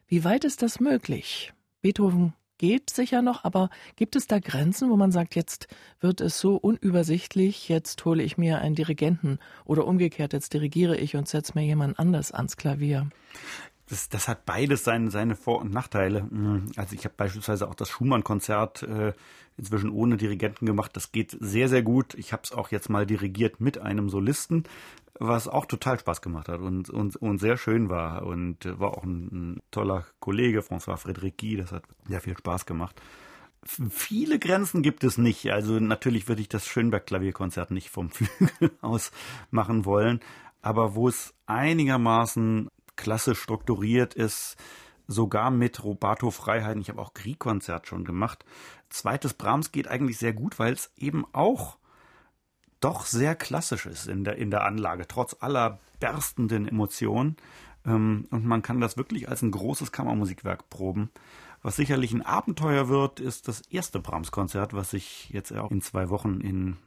Wie 0.08 0.24
weit 0.24 0.44
ist 0.44 0.62
das 0.62 0.80
möglich? 0.80 1.52
Beethoven 1.82 2.34
geht 2.60 2.92
sicher 2.92 3.24
noch, 3.24 3.44
aber 3.44 3.70
gibt 3.96 4.16
es 4.16 4.28
da 4.28 4.38
Grenzen, 4.38 4.92
wo 4.92 4.98
man 4.98 5.12
sagt, 5.12 5.36
jetzt 5.36 5.68
wird 6.00 6.22
es 6.22 6.40
so 6.40 6.58
unübersichtlich, 6.58 7.70
jetzt 7.70 8.06
hole 8.06 8.22
ich 8.22 8.38
mir 8.38 8.60
einen 8.60 8.76
Dirigenten 8.76 9.40
oder 9.66 9.88
umgekehrt, 9.88 10.34
jetzt 10.34 10.54
dirigiere 10.54 10.96
ich 10.96 11.16
und 11.16 11.28
setze 11.28 11.54
mir 11.56 11.66
jemand 11.66 11.98
anders 11.98 12.32
ans 12.32 12.56
Klavier? 12.56 13.10
Das, 13.88 14.10
das 14.10 14.28
hat 14.28 14.46
beides 14.46 14.84
seine, 14.84 15.12
seine 15.12 15.36
Vor- 15.36 15.62
und 15.62 15.72
Nachteile. 15.72 16.22
Hm, 16.22 16.72
also 16.76 16.96
ich 16.96 17.06
habe 17.06 17.16
beispielsweise 17.16 17.68
auch 17.68 17.76
das 17.76 17.90
Schumann-Konzert 17.90 18.84
äh, 18.84 19.14
inzwischen 19.58 19.90
ohne 19.90 20.18
Dirigenten 20.18 20.66
gemacht. 20.66 20.92
Das 20.96 21.12
geht 21.12 21.38
sehr, 21.40 21.70
sehr 21.70 21.84
gut. 21.84 22.14
Ich 22.16 22.34
habe 22.34 22.44
es 22.44 22.52
auch 22.52 22.72
jetzt 22.72 22.90
mal 22.90 23.06
dirigiert 23.06 23.62
mit 23.62 23.78
einem 23.78 24.10
Solisten 24.10 24.64
was 25.20 25.48
auch 25.48 25.66
total 25.66 26.00
Spaß 26.00 26.22
gemacht 26.22 26.50
hat 26.50 26.60
und, 26.60 26.90
und, 26.90 27.16
und 27.16 27.38
sehr 27.40 27.58
schön 27.58 27.90
war 27.90 28.26
und 28.26 28.66
war 28.80 28.98
auch 28.98 29.04
ein, 29.04 29.30
ein 29.32 29.62
toller 29.72 30.06
Kollege, 30.20 30.60
François 30.60 30.98
Frédéric 30.98 31.40
Guy, 31.40 31.58
das 31.58 31.72
hat 31.72 31.84
sehr 32.06 32.22
viel 32.22 32.38
Spaß 32.38 32.66
gemacht. 32.66 33.02
Viele 33.90 34.38
Grenzen 34.38 34.84
gibt 34.84 35.04
es 35.04 35.18
nicht. 35.18 35.52
Also 35.52 35.80
natürlich 35.80 36.28
würde 36.28 36.42
ich 36.42 36.50
das 36.50 36.68
Schönberg-Klavierkonzert 36.68 37.72
nicht 37.72 37.90
vom 37.90 38.10
Flügel 38.12 38.72
aus 38.82 39.12
machen 39.52 39.86
wollen, 39.86 40.20
aber 40.62 40.96
wo 40.96 41.08
es 41.08 41.34
einigermaßen 41.46 42.70
klassisch 42.96 43.40
strukturiert 43.40 44.14
ist, 44.14 44.58
sogar 45.08 45.52
mit 45.52 45.84
Robato-Freiheiten. 45.84 46.82
Ich 46.82 46.90
habe 46.90 47.02
auch 47.02 47.14
Kriegkonzert 47.14 47.88
schon 47.88 48.06
gemacht. 48.06 48.46
Zweites 48.90 49.34
Brahms 49.34 49.72
geht 49.72 49.88
eigentlich 49.88 50.18
sehr 50.18 50.34
gut, 50.34 50.60
weil 50.60 50.74
es 50.74 50.92
eben 50.98 51.26
auch 51.34 51.78
doch 52.80 53.06
sehr 53.06 53.36
klassisch 53.36 53.86
ist 53.86 54.08
in 54.08 54.24
der, 54.24 54.38
in 54.38 54.52
der 54.52 54.64
Anlage, 54.64 55.08
trotz 55.08 55.36
aller 55.40 55.80
berstenden 56.00 56.68
Emotionen. 56.68 57.38
Ähm, 57.86 58.28
und 58.32 58.46
man 58.46 58.62
kann 58.62 58.82
das 58.82 58.98
wirklich 58.98 59.30
als 59.30 59.42
ein 59.42 59.52
großes 59.52 59.92
Kammermusikwerk 59.92 60.70
proben. 60.70 61.10
Was 61.62 61.78
sicherlich 61.78 62.14
ein 62.14 62.22
Abenteuer 62.22 62.90
wird, 62.90 63.20
ist 63.20 63.48
das 63.48 63.62
erste 63.62 64.00
Brahms-Konzert, 64.00 64.74
was 64.74 64.94
ich 64.94 65.32
jetzt 65.32 65.52
auch 65.52 65.72
in 65.72 65.82
zwei 65.82 66.10
Wochen 66.10 66.40
in 66.42 66.78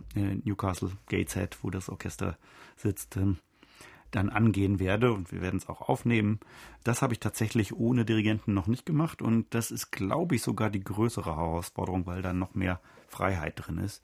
Newcastle 0.44 0.92
Gateshead, 1.08 1.58
wo 1.62 1.70
das 1.70 1.88
Orchester 1.88 2.38
sitzt, 2.76 3.16
ähm, 3.16 3.38
dann 4.10 4.30
angehen 4.30 4.80
werde 4.80 5.12
und 5.12 5.32
wir 5.32 5.42
werden 5.42 5.58
es 5.58 5.68
auch 5.68 5.82
aufnehmen. 5.88 6.40
Das 6.84 7.02
habe 7.02 7.12
ich 7.12 7.20
tatsächlich 7.20 7.74
ohne 7.74 8.04
Dirigenten 8.04 8.54
noch 8.54 8.66
nicht 8.66 8.86
gemacht 8.86 9.22
und 9.22 9.46
das 9.54 9.70
ist, 9.70 9.90
glaube 9.90 10.36
ich, 10.36 10.42
sogar 10.42 10.70
die 10.70 10.82
größere 10.82 11.36
Herausforderung, 11.36 12.06
weil 12.06 12.22
da 12.22 12.32
noch 12.32 12.54
mehr 12.54 12.80
Freiheit 13.08 13.54
drin 13.56 13.78
ist. 13.78 14.02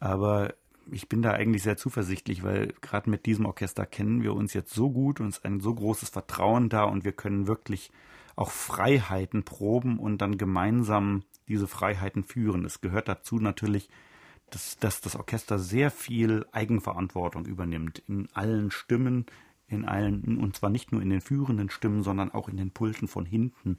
Aber 0.00 0.54
ich 0.90 1.08
bin 1.08 1.22
da 1.22 1.32
eigentlich 1.32 1.62
sehr 1.62 1.76
zuversichtlich, 1.76 2.42
weil 2.42 2.74
gerade 2.80 3.08
mit 3.08 3.26
diesem 3.26 3.46
Orchester 3.46 3.86
kennen 3.86 4.22
wir 4.22 4.34
uns 4.34 4.52
jetzt 4.52 4.74
so 4.74 4.90
gut, 4.90 5.20
uns 5.20 5.42
ein 5.44 5.60
so 5.60 5.74
großes 5.74 6.10
Vertrauen 6.10 6.68
da 6.68 6.84
und 6.84 7.04
wir 7.04 7.12
können 7.12 7.46
wirklich 7.46 7.90
auch 8.36 8.50
Freiheiten 8.50 9.44
proben 9.44 9.98
und 9.98 10.18
dann 10.18 10.36
gemeinsam 10.36 11.22
diese 11.48 11.66
Freiheiten 11.66 12.24
führen. 12.24 12.64
Es 12.64 12.80
gehört 12.80 13.08
dazu 13.08 13.38
natürlich, 13.38 13.88
dass, 14.54 14.78
dass 14.78 15.00
das 15.00 15.16
Orchester 15.16 15.58
sehr 15.58 15.90
viel 15.90 16.46
Eigenverantwortung 16.52 17.44
übernimmt 17.44 18.02
in 18.06 18.28
allen 18.32 18.70
Stimmen, 18.70 19.26
in 19.66 19.84
allen, 19.84 20.38
und 20.38 20.56
zwar 20.56 20.70
nicht 20.70 20.92
nur 20.92 21.02
in 21.02 21.10
den 21.10 21.20
führenden 21.20 21.70
Stimmen, 21.70 22.02
sondern 22.02 22.30
auch 22.30 22.48
in 22.48 22.56
den 22.56 22.70
Pulten 22.70 23.08
von 23.08 23.26
hinten, 23.26 23.78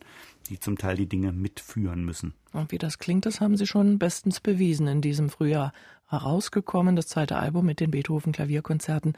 die 0.50 0.60
zum 0.60 0.78
Teil 0.78 0.98
die 0.98 1.08
Dinge 1.08 1.32
mitführen 1.32 2.04
müssen. 2.04 2.34
Und 2.52 2.72
wie 2.72 2.78
das 2.78 3.00
klingt, 3.00 3.26
das 3.26 3.40
haben 3.40 3.56
Sie 3.56 3.68
schon 3.68 4.00
bestens 4.00 4.40
bewiesen 4.40 4.88
in 4.88 5.02
diesem 5.02 5.30
Frühjahr 5.30 5.72
herausgekommen, 6.08 6.96
das 6.96 7.08
zweite 7.08 7.38
Album 7.38 7.66
mit 7.66 7.80
den 7.80 7.92
Beethoven-Klavierkonzerten. 7.92 9.14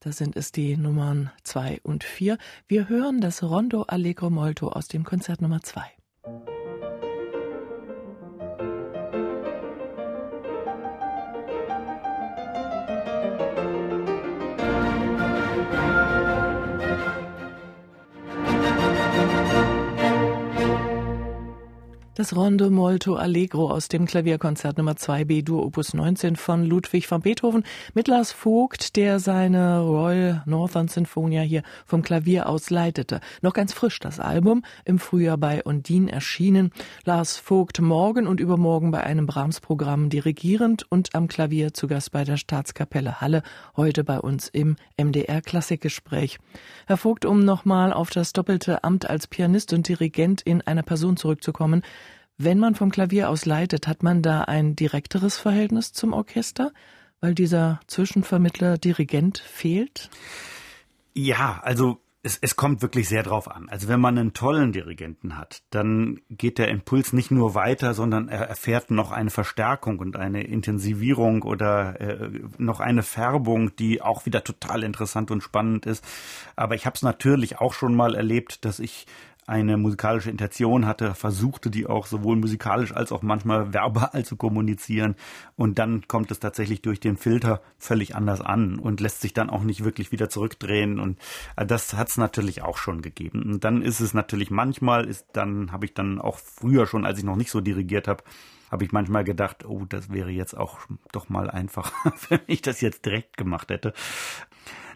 Da 0.00 0.12
sind 0.12 0.34
es 0.34 0.50
die 0.50 0.76
Nummern 0.76 1.30
zwei 1.44 1.80
und 1.82 2.02
vier. 2.02 2.38
Wir 2.66 2.88
hören 2.88 3.20
das 3.20 3.42
Rondo 3.42 3.82
Allegro 3.82 4.30
Molto 4.30 4.68
aus 4.68 4.88
dem 4.88 5.04
Konzert 5.04 5.42
Nummer 5.42 5.60
zwei. 5.60 5.90
Das 22.22 22.36
Rondo 22.36 22.70
Molto 22.70 23.16
Allegro 23.16 23.68
aus 23.68 23.88
dem 23.88 24.06
Klavierkonzert 24.06 24.78
Nummer 24.78 24.94
2 24.94 25.24
B-Dur 25.24 25.66
Opus 25.66 25.92
19 25.92 26.36
von 26.36 26.64
Ludwig 26.64 27.10
van 27.10 27.20
Beethoven 27.20 27.64
mit 27.94 28.06
Lars 28.06 28.30
Vogt, 28.30 28.94
der 28.94 29.18
seine 29.18 29.80
Royal 29.80 30.44
Northern 30.46 30.86
Sinfonia 30.86 31.42
hier 31.42 31.64
vom 31.84 32.02
Klavier 32.02 32.48
aus 32.48 32.70
leitete. 32.70 33.18
Noch 33.40 33.54
ganz 33.54 33.72
frisch 33.72 33.98
das 33.98 34.20
Album, 34.20 34.62
im 34.84 35.00
Frühjahr 35.00 35.36
bei 35.36 35.66
Ondine 35.66 36.12
erschienen. 36.12 36.70
Lars 37.04 37.38
Vogt 37.38 37.80
morgen 37.80 38.28
und 38.28 38.38
übermorgen 38.38 38.92
bei 38.92 39.02
einem 39.02 39.26
Brahms-Programm 39.26 40.08
dirigierend 40.08 40.86
und 40.88 41.16
am 41.16 41.26
Klavier 41.26 41.74
zu 41.74 41.88
Gast 41.88 42.12
bei 42.12 42.22
der 42.22 42.36
Staatskapelle 42.36 43.20
Halle, 43.20 43.42
heute 43.76 44.04
bei 44.04 44.20
uns 44.20 44.48
im 44.48 44.76
MDR 44.96 45.42
Klassikgespräch. 45.42 46.38
Herr 46.86 46.98
Vogt, 46.98 47.24
um 47.24 47.44
nochmal 47.44 47.92
auf 47.92 48.10
das 48.10 48.32
doppelte 48.32 48.84
Amt 48.84 49.10
als 49.10 49.26
Pianist 49.26 49.72
und 49.72 49.88
Dirigent 49.88 50.40
in 50.42 50.62
einer 50.62 50.84
Person 50.84 51.16
zurückzukommen, 51.16 51.82
wenn 52.44 52.58
man 52.58 52.74
vom 52.74 52.90
Klavier 52.90 53.28
aus 53.28 53.46
leitet, 53.46 53.86
hat 53.86 54.02
man 54.02 54.22
da 54.22 54.42
ein 54.42 54.76
direkteres 54.76 55.38
Verhältnis 55.38 55.92
zum 55.92 56.12
Orchester, 56.12 56.72
weil 57.20 57.34
dieser 57.34 57.80
Zwischenvermittler 57.86 58.78
Dirigent 58.78 59.38
fehlt? 59.38 60.10
Ja, 61.14 61.60
also 61.62 62.00
es, 62.24 62.38
es 62.40 62.54
kommt 62.54 62.82
wirklich 62.82 63.08
sehr 63.08 63.24
drauf 63.24 63.50
an. 63.50 63.68
Also 63.68 63.88
wenn 63.88 64.00
man 64.00 64.16
einen 64.16 64.32
tollen 64.32 64.72
Dirigenten 64.72 65.36
hat, 65.36 65.62
dann 65.70 66.20
geht 66.30 66.58
der 66.58 66.68
Impuls 66.68 67.12
nicht 67.12 67.32
nur 67.32 67.54
weiter, 67.54 67.94
sondern 67.94 68.28
er 68.28 68.48
erfährt 68.48 68.92
noch 68.92 69.10
eine 69.10 69.30
Verstärkung 69.30 69.98
und 69.98 70.16
eine 70.16 70.44
Intensivierung 70.44 71.42
oder 71.42 72.00
äh, 72.00 72.30
noch 72.58 72.78
eine 72.78 73.02
Färbung, 73.02 73.74
die 73.74 74.02
auch 74.02 74.24
wieder 74.24 74.44
total 74.44 74.84
interessant 74.84 75.32
und 75.32 75.42
spannend 75.42 75.84
ist. 75.84 76.04
Aber 76.54 76.76
ich 76.76 76.86
habe 76.86 76.94
es 76.94 77.02
natürlich 77.02 77.58
auch 77.58 77.72
schon 77.72 77.94
mal 77.94 78.14
erlebt, 78.14 78.64
dass 78.64 78.78
ich 78.78 79.06
eine 79.46 79.76
musikalische 79.76 80.30
Intention 80.30 80.86
hatte, 80.86 81.14
versuchte 81.14 81.70
die 81.70 81.86
auch 81.86 82.06
sowohl 82.06 82.36
musikalisch 82.36 82.94
als 82.94 83.10
auch 83.10 83.22
manchmal 83.22 83.72
verbal 83.72 84.24
zu 84.24 84.36
kommunizieren. 84.36 85.16
Und 85.56 85.78
dann 85.78 86.06
kommt 86.06 86.30
es 86.30 86.38
tatsächlich 86.38 86.82
durch 86.82 87.00
den 87.00 87.16
Filter 87.16 87.60
völlig 87.76 88.14
anders 88.14 88.40
an 88.40 88.78
und 88.78 89.00
lässt 89.00 89.20
sich 89.20 89.32
dann 89.34 89.50
auch 89.50 89.62
nicht 89.62 89.84
wirklich 89.84 90.12
wieder 90.12 90.28
zurückdrehen. 90.28 91.00
Und 91.00 91.18
äh, 91.56 91.66
das 91.66 91.94
hat 91.94 92.08
es 92.08 92.16
natürlich 92.16 92.62
auch 92.62 92.78
schon 92.78 93.02
gegeben. 93.02 93.42
Und 93.42 93.64
dann 93.64 93.82
ist 93.82 94.00
es 94.00 94.14
natürlich 94.14 94.50
manchmal, 94.50 95.06
ist 95.06 95.26
dann 95.32 95.72
habe 95.72 95.86
ich 95.86 95.94
dann 95.94 96.20
auch 96.20 96.38
früher 96.38 96.86
schon, 96.86 97.04
als 97.04 97.18
ich 97.18 97.24
noch 97.24 97.36
nicht 97.36 97.50
so 97.50 97.60
dirigiert 97.60 98.06
habe, 98.06 98.22
habe 98.70 98.84
ich 98.84 98.92
manchmal 98.92 99.24
gedacht, 99.24 99.66
oh, 99.66 99.84
das 99.86 100.10
wäre 100.10 100.30
jetzt 100.30 100.56
auch 100.56 100.78
doch 101.12 101.28
mal 101.28 101.50
einfach, 101.50 101.92
wenn 102.28 102.40
ich 102.46 102.62
das 102.62 102.80
jetzt 102.80 103.04
direkt 103.04 103.36
gemacht 103.36 103.70
hätte. 103.70 103.92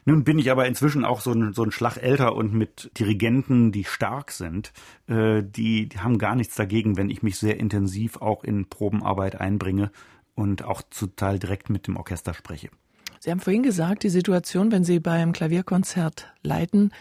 Nun 0.08 0.22
bin 0.22 0.38
ich 0.38 0.52
aber 0.52 0.66
inzwischen 0.66 1.04
auch 1.04 1.20
so 1.20 1.32
ein, 1.32 1.52
so 1.52 1.64
ein 1.64 1.72
Schlag 1.72 1.96
älter 1.96 2.36
und 2.36 2.54
mit 2.54 2.92
Dirigenten, 2.96 3.72
die 3.72 3.84
stark 3.84 4.30
sind, 4.30 4.72
äh, 5.08 5.42
die, 5.42 5.88
die 5.88 5.98
haben 5.98 6.18
gar 6.18 6.36
nichts 6.36 6.54
dagegen, 6.54 6.96
wenn 6.96 7.10
ich 7.10 7.24
mich 7.24 7.38
sehr 7.38 7.58
intensiv 7.58 8.22
auch 8.22 8.44
in 8.44 8.68
Probenarbeit 8.68 9.40
einbringe 9.40 9.90
und 10.36 10.62
auch 10.62 10.82
zum 10.90 11.16
Teil 11.16 11.40
direkt 11.40 11.70
mit 11.70 11.88
dem 11.88 11.96
Orchester 11.96 12.34
spreche. 12.34 12.70
Sie 13.18 13.32
haben 13.32 13.40
vorhin 13.40 13.64
gesagt, 13.64 14.04
die 14.04 14.08
Situation, 14.08 14.70
wenn 14.70 14.84
Sie 14.84 15.00
beim 15.00 15.32
Klavierkonzert 15.32 16.32
leiten, 16.42 16.92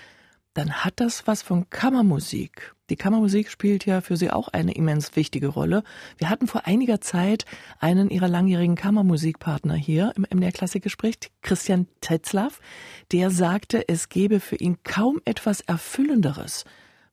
dann 0.56 0.84
hat 0.84 0.94
das 1.00 1.28
was 1.28 1.44
von 1.44 1.70
Kammermusik. 1.70 2.75
Die 2.91 2.95
Kammermusik 2.95 3.50
spielt 3.50 3.88
ja 3.88 4.00
für 4.02 4.15
Sie 4.15 4.30
auch 4.30 4.48
eine 4.50 4.76
immens 4.76 5.15
wichtige 5.15 5.48
Rolle. 5.48 5.84
Wir 6.17 6.30
hatten 6.30 6.45
vor 6.45 6.67
einiger 6.67 7.02
Zeit 7.02 7.45
einen 7.80 8.12
Ihrer 8.12 8.28
langjährigen 8.28 8.76
Kammermusikpartner 8.76 9.74
hier 9.74 10.13
im 10.15 10.26
MDR 10.30 10.52
Klassikgespräch, 10.52 11.15
Christian 11.41 11.88
Tetzlaff, 12.02 12.60
der 13.12 13.32
sagte, 13.32 13.89
es 13.89 14.10
gebe 14.10 14.39
für 14.39 14.58
ihn 14.58 14.78
kaum 14.84 15.19
etwas 15.26 15.62
Erfüllenderes. 15.62 16.63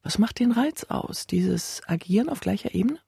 Was 0.03 0.19
macht 0.19 0.39
den 0.39 0.51
Reiz 0.51 0.83
aus, 0.83 1.25
dieses 1.25 1.81
Agieren 1.87 2.29
auf 2.29 2.39
gleicher 2.39 2.75
Ebene? 2.75 2.99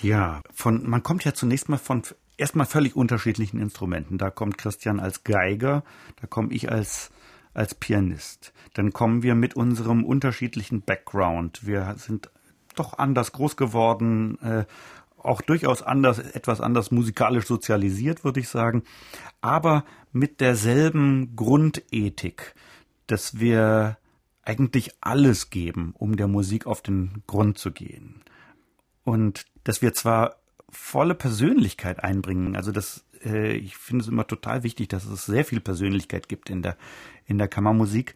Ja, 0.00 0.42
von, 0.52 0.88
man 0.88 1.04
kommt 1.04 1.24
ja 1.24 1.34
zunächst 1.34 1.68
mal 1.68 1.78
von 1.78 2.02
erstmal 2.36 2.66
völlig 2.66 2.96
unterschiedlichen 2.96 3.60
Instrumenten. 3.60 4.18
Da 4.18 4.30
kommt 4.30 4.58
Christian 4.58 4.98
als 4.98 5.22
Geiger, 5.22 5.84
da 6.20 6.26
komme 6.26 6.52
ich 6.52 6.72
als 6.72 7.12
als 7.54 7.74
Pianist. 7.74 8.52
Dann 8.74 8.92
kommen 8.92 9.22
wir 9.22 9.34
mit 9.34 9.54
unserem 9.54 10.04
unterschiedlichen 10.04 10.82
Background. 10.82 11.66
Wir 11.66 11.94
sind 11.96 12.30
doch 12.74 12.98
anders 12.98 13.32
groß 13.32 13.56
geworden, 13.56 14.38
äh, 14.42 14.64
auch 15.16 15.40
durchaus 15.40 15.82
anders, 15.82 16.18
etwas 16.18 16.60
anders 16.60 16.90
musikalisch 16.90 17.46
sozialisiert, 17.46 18.24
würde 18.24 18.40
ich 18.40 18.48
sagen, 18.48 18.82
aber 19.40 19.84
mit 20.12 20.40
derselben 20.40 21.34
Grundethik, 21.34 22.54
dass 23.06 23.40
wir 23.40 23.96
eigentlich 24.42 24.90
alles 25.00 25.48
geben, 25.48 25.94
um 25.96 26.16
der 26.16 26.28
Musik 26.28 26.66
auf 26.66 26.82
den 26.82 27.22
Grund 27.26 27.58
zu 27.58 27.70
gehen. 27.70 28.22
Und 29.02 29.46
dass 29.64 29.80
wir 29.80 29.94
zwar 29.94 30.36
volle 30.68 31.14
Persönlichkeit 31.14 32.02
einbringen, 32.02 32.56
also 32.56 32.72
das 32.72 33.04
äh, 33.24 33.52
ich 33.52 33.76
finde 33.76 34.02
es 34.02 34.08
immer 34.08 34.26
total 34.26 34.62
wichtig, 34.62 34.88
dass 34.88 35.04
es 35.06 35.26
sehr 35.26 35.44
viel 35.44 35.60
Persönlichkeit 35.60 36.28
gibt 36.28 36.50
in 36.50 36.62
der, 36.62 36.76
in 37.26 37.38
der 37.38 37.48
Kammermusik. 37.48 38.14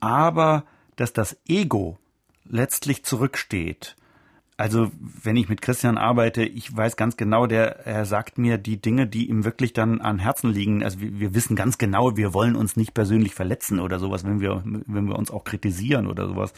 Aber 0.00 0.64
dass 0.96 1.12
das 1.12 1.36
Ego 1.46 1.98
letztlich 2.44 3.04
zurücksteht. 3.04 3.96
Also, 4.60 4.90
wenn 5.00 5.36
ich 5.36 5.48
mit 5.48 5.62
Christian 5.62 5.96
arbeite, 5.96 6.42
ich 6.42 6.76
weiß 6.76 6.96
ganz 6.96 7.16
genau, 7.16 7.46
der, 7.46 7.86
er 7.86 8.04
sagt 8.04 8.36
mir 8.36 8.58
die 8.58 8.76
Dinge, 8.76 9.06
die 9.06 9.30
ihm 9.30 9.46
wirklich 9.46 9.72
dann 9.72 10.02
an 10.02 10.18
Herzen 10.18 10.52
liegen. 10.52 10.84
Also, 10.84 11.00
wir, 11.00 11.18
wir 11.18 11.34
wissen 11.34 11.56
ganz 11.56 11.78
genau, 11.78 12.18
wir 12.18 12.34
wollen 12.34 12.56
uns 12.56 12.76
nicht 12.76 12.92
persönlich 12.92 13.34
verletzen 13.34 13.80
oder 13.80 13.98
sowas, 13.98 14.22
wenn 14.22 14.40
wir, 14.40 14.62
wenn 14.64 15.08
wir 15.08 15.16
uns 15.16 15.30
auch 15.30 15.44
kritisieren 15.44 16.06
oder 16.06 16.28
sowas. 16.28 16.52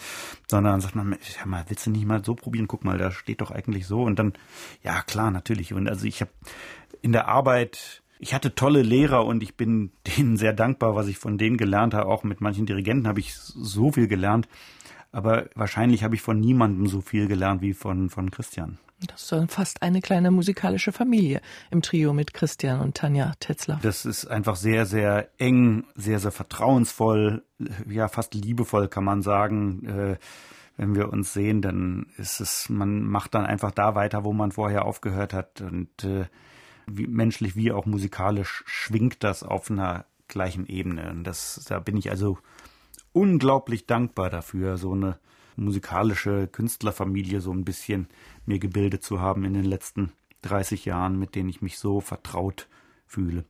Sondern 0.51 0.81
sagt 0.81 0.97
man, 0.97 1.13
ja 1.13 1.47
mal, 1.47 1.65
willst 1.69 1.87
du 1.87 1.91
nicht 1.91 2.05
mal 2.05 2.25
so 2.25 2.35
probieren? 2.35 2.67
Guck 2.67 2.85
mal, 2.85 2.99
da 2.99 3.13
steht 3.13 3.41
doch 3.41 3.53
eigentlich 3.53 3.87
so. 3.87 4.03
Und 4.03 4.19
dann, 4.19 4.33
ja, 4.83 5.03
klar, 5.03 5.31
natürlich. 5.31 5.73
Und 5.73 5.89
also, 5.89 6.05
ich 6.05 6.23
habe, 6.23 6.33
in 7.03 7.13
der 7.13 7.29
Arbeit, 7.29 8.03
ich 8.19 8.33
hatte 8.33 8.55
tolle 8.55 8.83
Lehrer 8.83 9.27
und 9.27 9.43
ich 9.43 9.57
bin 9.57 9.91
denen 10.17 10.37
sehr 10.37 10.53
dankbar, 10.53 10.95
was 10.95 11.09
ich 11.09 11.19
von 11.19 11.39
denen 11.39 11.57
gelernt 11.57 11.95
habe. 11.95 12.09
Auch 12.09 12.25
mit 12.25 12.41
manchen 12.41 12.67
Dirigenten 12.67 13.07
habe 13.07 13.21
ich 13.21 13.35
so 13.35 13.93
viel 13.93 14.09
gelernt. 14.09 14.49
Aber 15.15 15.51
wahrscheinlich 15.55 16.05
habe 16.05 16.15
ich 16.15 16.23
von 16.23 16.41
niemandem 16.41 16.87
so 16.87 17.03
viel 17.03 17.29
gelernt 17.29 17.61
wie 17.61 17.75
von, 17.75 18.09
von 18.09 18.31
Christian. 18.31 18.79
Das 19.07 19.33
ist 19.33 19.53
fast 19.53 19.83
eine 19.83 20.01
kleine 20.01 20.31
musikalische 20.31 20.93
Familie 20.93 21.41
im 21.71 21.83
Trio 21.83 22.13
mit 22.13 22.33
Christian 22.33 22.81
und 22.81 22.97
Tanja 22.97 23.33
Tetzler. 23.41 23.79
Das 23.83 24.07
ist 24.07 24.27
einfach 24.27 24.57
sehr, 24.57 24.87
sehr 24.87 25.29
eng, 25.39 25.85
sehr, 25.97 26.19
sehr 26.19 26.31
vertrauensvoll, 26.31 27.43
ja, 27.89 28.09
fast 28.09 28.35
liebevoll 28.35 28.89
kann 28.89 29.05
man 29.05 29.23
sagen. 29.23 29.85
Äh, 29.87 30.17
wenn 30.77 30.95
wir 30.95 31.13
uns 31.13 31.33
sehen, 31.33 31.61
dann 31.61 32.07
ist 32.17 32.41
es, 32.41 32.69
man 32.71 33.03
macht 33.03 33.35
dann 33.35 33.45
einfach 33.45 33.73
da 33.73 33.95
weiter, 33.95 34.25
wo 34.25 34.33
man 34.33 34.53
vorher 34.53 34.87
aufgehört 34.87 35.35
hat. 35.35 35.61
Und 35.61 36.05
äh, 36.05 36.25
wie 36.97 37.07
menschlich 37.07 37.57
wie 37.57 37.73
auch 37.73 37.87
musikalisch 37.87 38.63
schwingt 38.67 39.23
das 39.25 39.43
auf 39.43 39.71
einer 39.71 40.05
gleichen 40.29 40.67
Ebene. 40.67 41.11
Und 41.11 41.25
das, 41.25 41.65
da 41.69 41.79
bin 41.79 41.97
ich 41.97 42.11
also 42.11 42.39
unglaublich 43.13 43.87
dankbar 43.87 44.31
dafür, 44.31 44.77
so 44.77 44.93
eine 44.93 45.19
musikalische 45.57 46.49
Künstlerfamilie 46.49 47.41
so 47.41 47.53
ein 47.53 47.65
bisschen 47.65 48.09
mir 48.47 48.59
gebildet 48.59 49.03
zu 49.03 49.21
haben 49.21 49.45
in 49.45 49.55
den 49.55 49.65
letzten 49.65 50.13
30 50.43 50.85
Jahren, 50.85 51.19
mit 51.19 51.35
denen 51.35 51.49
ich 51.49 51.63
mich 51.63 51.79
so 51.79 52.01
vertraut 52.01 52.69
fühle. 53.07 53.45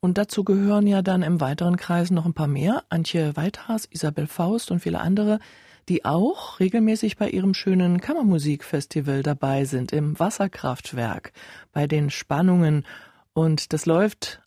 Und 0.00 0.18
dazu 0.18 0.44
gehören 0.44 0.86
ja 0.86 1.00
dann 1.00 1.22
im 1.22 1.40
weiteren 1.40 1.76
Kreis 1.76 2.10
noch 2.10 2.26
ein 2.26 2.34
paar 2.34 2.48
mehr. 2.48 2.84
Antje 2.90 3.36
Weithaas, 3.36 3.86
Isabel 3.90 4.26
Faust 4.26 4.70
und 4.70 4.80
viele 4.80 5.00
andere, 5.00 5.38
die 5.88 6.04
auch 6.04 6.60
regelmäßig 6.60 7.16
bei 7.16 7.28
ihrem 7.30 7.54
schönen 7.54 8.00
Kammermusikfestival 8.00 9.22
dabei 9.22 9.64
sind, 9.64 9.92
im 9.92 10.18
Wasserkraftwerk, 10.18 11.32
bei 11.72 11.86
den 11.86 12.10
Spannungen. 12.10 12.86
Und 13.32 13.72
das 13.72 13.86
läuft 13.86 14.42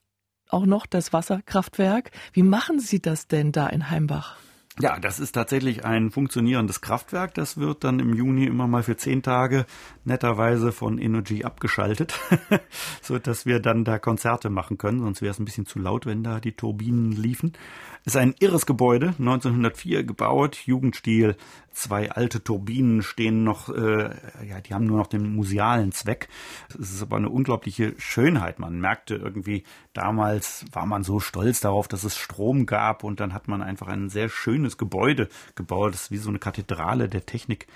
auch 0.50 0.66
noch, 0.66 0.86
das 0.86 1.14
Wasserkraftwerk. 1.14 2.12
Wie 2.34 2.44
machen 2.44 2.80
Sie 2.80 3.02
das 3.02 3.28
denn 3.28 3.52
da 3.52 3.68
in 3.68 3.90
Heimbach? 3.90 4.38
Ja, 4.80 5.00
das 5.00 5.20
ist 5.20 5.32
tatsächlich 5.32 5.86
ein 5.86 6.12
funktionierendes 6.12 6.82
Kraftwerk. 6.82 7.34
Das 7.34 7.58
wird 7.58 7.84
dann 7.84 8.00
im 8.00 8.14
Juni 8.14 8.46
immer 8.46 8.68
mal 8.68 8.84
für 8.84 8.96
zehn 8.96 9.24
Tage 9.24 9.66
netterweise 10.04 10.72
von 10.72 11.00
Energy 11.00 11.44
abgeschaltet, 11.44 12.20
so 13.02 13.18
dass 13.18 13.48
wir 13.48 13.60
dann 13.60 13.86
da 13.86 13.98
Konzerte 13.98 14.52
machen 14.52 14.78
können. 14.78 15.00
Sonst 15.00 15.24
wäre 15.24 15.32
es 15.32 15.40
ein 15.40 15.46
bisschen 15.46 15.66
zu 15.66 15.80
laut, 15.80 16.06
wenn 16.06 16.24
da 16.24 16.40
die 16.40 16.52
Turbinen 16.52 17.12
liefen. 17.12 17.54
Ist 18.06 18.18
ein 18.18 18.36
irres 18.40 18.66
Gebäude, 18.66 19.08
1904 19.20 20.04
gebaut, 20.04 20.56
Jugendstil. 20.66 21.36
Zwei 21.72 22.12
alte 22.12 22.44
Turbinen 22.44 23.04
stehen 23.04 23.44
noch, 23.44 23.70
äh, 23.70 24.10
ja, 24.48 24.62
die 24.62 24.74
haben 24.74 24.86
nur 24.86 24.98
noch 24.98 25.08
den 25.08 25.36
musealen 25.36 25.92
Zweck. 25.92 26.28
Es 26.70 26.92
ist 26.92 27.02
aber 27.02 27.18
eine 27.18 27.30
unglaubliche 27.30 27.94
Schönheit. 27.98 28.60
Man 28.60 28.80
merkte 28.80 29.16
irgendwie, 29.16 29.64
damals 29.94 30.66
war 30.72 30.86
man 30.86 31.04
so 31.04 31.20
stolz 31.20 31.60
darauf, 31.60 31.88
dass 31.88 32.04
es 32.04 32.18
Strom 32.18 32.66
gab 32.66 33.04
und 33.04 33.20
dann 33.20 33.34
hat 33.34 33.48
man 33.48 33.62
einfach 33.62 33.88
ein 33.88 34.10
sehr 34.10 34.30
schönes 34.30 34.78
Gebäude 34.78 35.30
gebaut. 35.56 35.94
Das 35.94 36.04
ist 36.04 36.12
wie 36.12 36.18
so 36.18 36.30
eine 36.30 36.40
Kathedrale 36.40 37.10
der 37.10 37.26
Technik. 37.26 37.68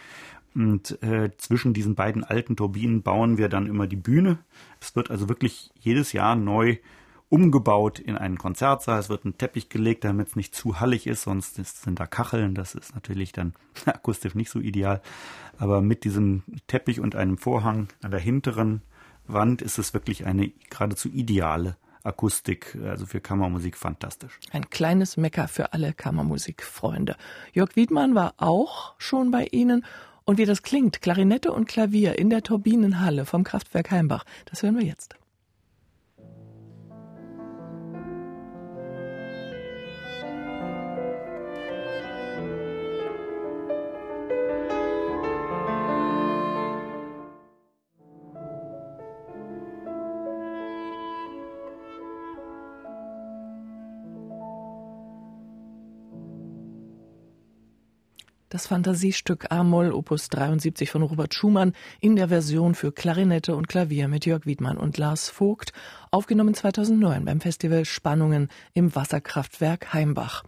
Und 0.53 1.01
äh, 1.01 1.31
zwischen 1.37 1.73
diesen 1.73 1.95
beiden 1.95 2.23
alten 2.23 2.55
Turbinen 2.55 3.03
bauen 3.03 3.37
wir 3.37 3.47
dann 3.49 3.67
immer 3.67 3.87
die 3.87 3.95
Bühne. 3.95 4.39
Es 4.81 4.95
wird 4.95 5.09
also 5.09 5.29
wirklich 5.29 5.71
jedes 5.79 6.11
Jahr 6.11 6.35
neu 6.35 6.77
umgebaut 7.31 7.97
in 7.97 8.17
einen 8.17 8.37
Konzertsaal. 8.37 8.99
Es 8.99 9.09
wird 9.09 9.23
ein 9.23 9.37
Teppich 9.37 9.69
gelegt, 9.69 10.03
damit 10.03 10.27
es 10.27 10.35
nicht 10.35 10.53
zu 10.53 10.81
hallig 10.81 11.07
ist, 11.07 11.23
sonst 11.23 11.55
sind 11.55 11.99
da 11.99 12.05
Kacheln. 12.05 12.53
Das 12.53 12.75
ist 12.75 12.93
natürlich 12.93 13.31
dann 13.31 13.53
akustisch 13.85 14.35
nicht 14.35 14.51
so 14.51 14.59
ideal. 14.59 15.01
Aber 15.57 15.81
mit 15.81 16.03
diesem 16.03 16.43
Teppich 16.67 16.99
und 16.99 17.15
einem 17.15 17.37
Vorhang 17.37 17.87
an 18.01 18.11
der 18.11 18.19
hinteren 18.19 18.81
Wand 19.27 19.61
ist 19.61 19.79
es 19.79 19.93
wirklich 19.93 20.25
eine 20.25 20.51
geradezu 20.69 21.07
ideale 21.07 21.77
Akustik, 22.03 22.77
also 22.83 23.05
für 23.05 23.21
Kammermusik 23.21 23.77
fantastisch. 23.77 24.39
Ein 24.51 24.69
kleines 24.69 25.15
Mecker 25.15 25.47
für 25.47 25.71
alle 25.71 25.93
Kammermusikfreunde. 25.93 27.15
Jörg 27.53 27.75
Wiedmann 27.75 28.13
war 28.13 28.33
auch 28.37 28.95
schon 28.97 29.31
bei 29.31 29.47
Ihnen. 29.51 29.85
Und 30.25 30.37
wie 30.37 30.45
das 30.45 30.63
klingt, 30.63 31.01
Klarinette 31.01 31.51
und 31.53 31.67
Klavier 31.67 32.19
in 32.19 32.29
der 32.29 32.43
Turbinenhalle 32.43 33.25
vom 33.25 33.43
Kraftwerk 33.43 33.91
Heimbach, 33.91 34.25
das 34.45 34.63
hören 34.63 34.77
wir 34.77 34.85
jetzt. 34.85 35.15
Fantasiestück 58.71 59.51
A-Moll 59.51 59.91
Opus 59.91 60.29
73 60.29 60.89
von 60.89 61.01
Robert 61.01 61.33
Schumann 61.33 61.73
in 61.99 62.15
der 62.15 62.29
Version 62.29 62.73
für 62.73 62.93
Klarinette 62.93 63.53
und 63.53 63.67
Klavier 63.67 64.07
mit 64.07 64.25
Jörg 64.25 64.45
Wiedmann 64.45 64.77
und 64.77 64.97
Lars 64.97 65.27
Vogt, 65.27 65.73
aufgenommen 66.09 66.53
2009 66.53 67.25
beim 67.25 67.41
Festival 67.41 67.83
Spannungen 67.83 68.47
im 68.73 68.95
Wasserkraftwerk 68.95 69.91
Heimbach. 69.91 70.45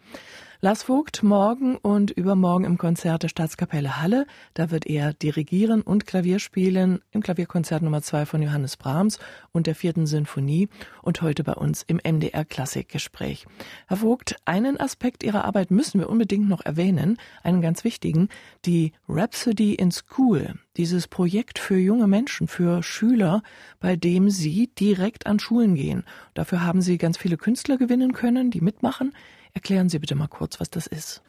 Lars 0.64 0.84
Vogt 0.84 1.24
morgen 1.24 1.76
und 1.76 2.12
übermorgen 2.12 2.64
im 2.64 2.78
Konzert 2.78 3.24
der 3.24 3.28
Staatskapelle 3.28 4.02
Halle. 4.02 4.26
Da 4.54 4.72
wird 4.72 4.86
er 4.86 5.12
dirigieren 5.12 5.82
und 5.82 6.08
Klavier 6.08 6.40
spielen 6.40 7.02
im 7.12 7.22
Klavierkonzert 7.22 7.82
Nummer 7.82 8.02
2 8.02 8.26
von 8.26 8.42
Johannes 8.42 8.78
Brahms 8.78 9.20
und 9.52 9.68
der 9.68 9.76
vierten 9.76 10.08
Sinfonie 10.08 10.70
und 11.02 11.22
heute 11.22 11.44
bei 11.44 11.52
uns 11.52 11.84
im 11.86 12.00
MDR 12.02 12.46
Klassikgespräch. 12.46 13.46
Herr 13.90 13.98
Vogt, 13.98 14.38
einen 14.46 14.80
Aspekt 14.80 15.24
Ihrer 15.24 15.44
Arbeit 15.44 15.70
müssen 15.70 16.00
wir 16.00 16.10
unbedingt 16.10 16.48
noch 16.48 16.62
erwähnen, 16.62 17.18
einen 17.44 17.62
ganz 17.62 17.84
wichtigen, 17.84 18.30
die 18.64 18.94
Rhapsody 19.10 19.74
in 19.74 19.92
School, 19.92 20.54
dieses 20.78 21.10
Projekt 21.10 21.60
für 21.60 21.78
junge 21.78 22.08
Menschen, 22.08 22.48
für 22.48 22.84
Schüler, 22.84 23.44
bei 23.82 23.98
dem 23.98 24.30
Sie 24.30 24.68
direkt 24.80 25.28
an 25.28 25.40
Schulen 25.40 25.76
gehen. 25.76 26.06
Dafür 26.34 26.64
haben 26.64 26.82
Sie 26.82 26.98
ganz 26.98 27.18
viele 27.18 27.36
Künstler 27.36 27.78
gewinnen 27.78 28.14
können, 28.14 28.50
die 28.50 28.62
mitmachen. 28.62 29.12
Erklären 29.54 29.90
Sie 29.90 30.00
bitte 30.00 30.16
mal 30.16 30.28
kurz, 30.28 30.60
was 30.60 30.70
das 30.70 30.88
ist. 30.88 31.22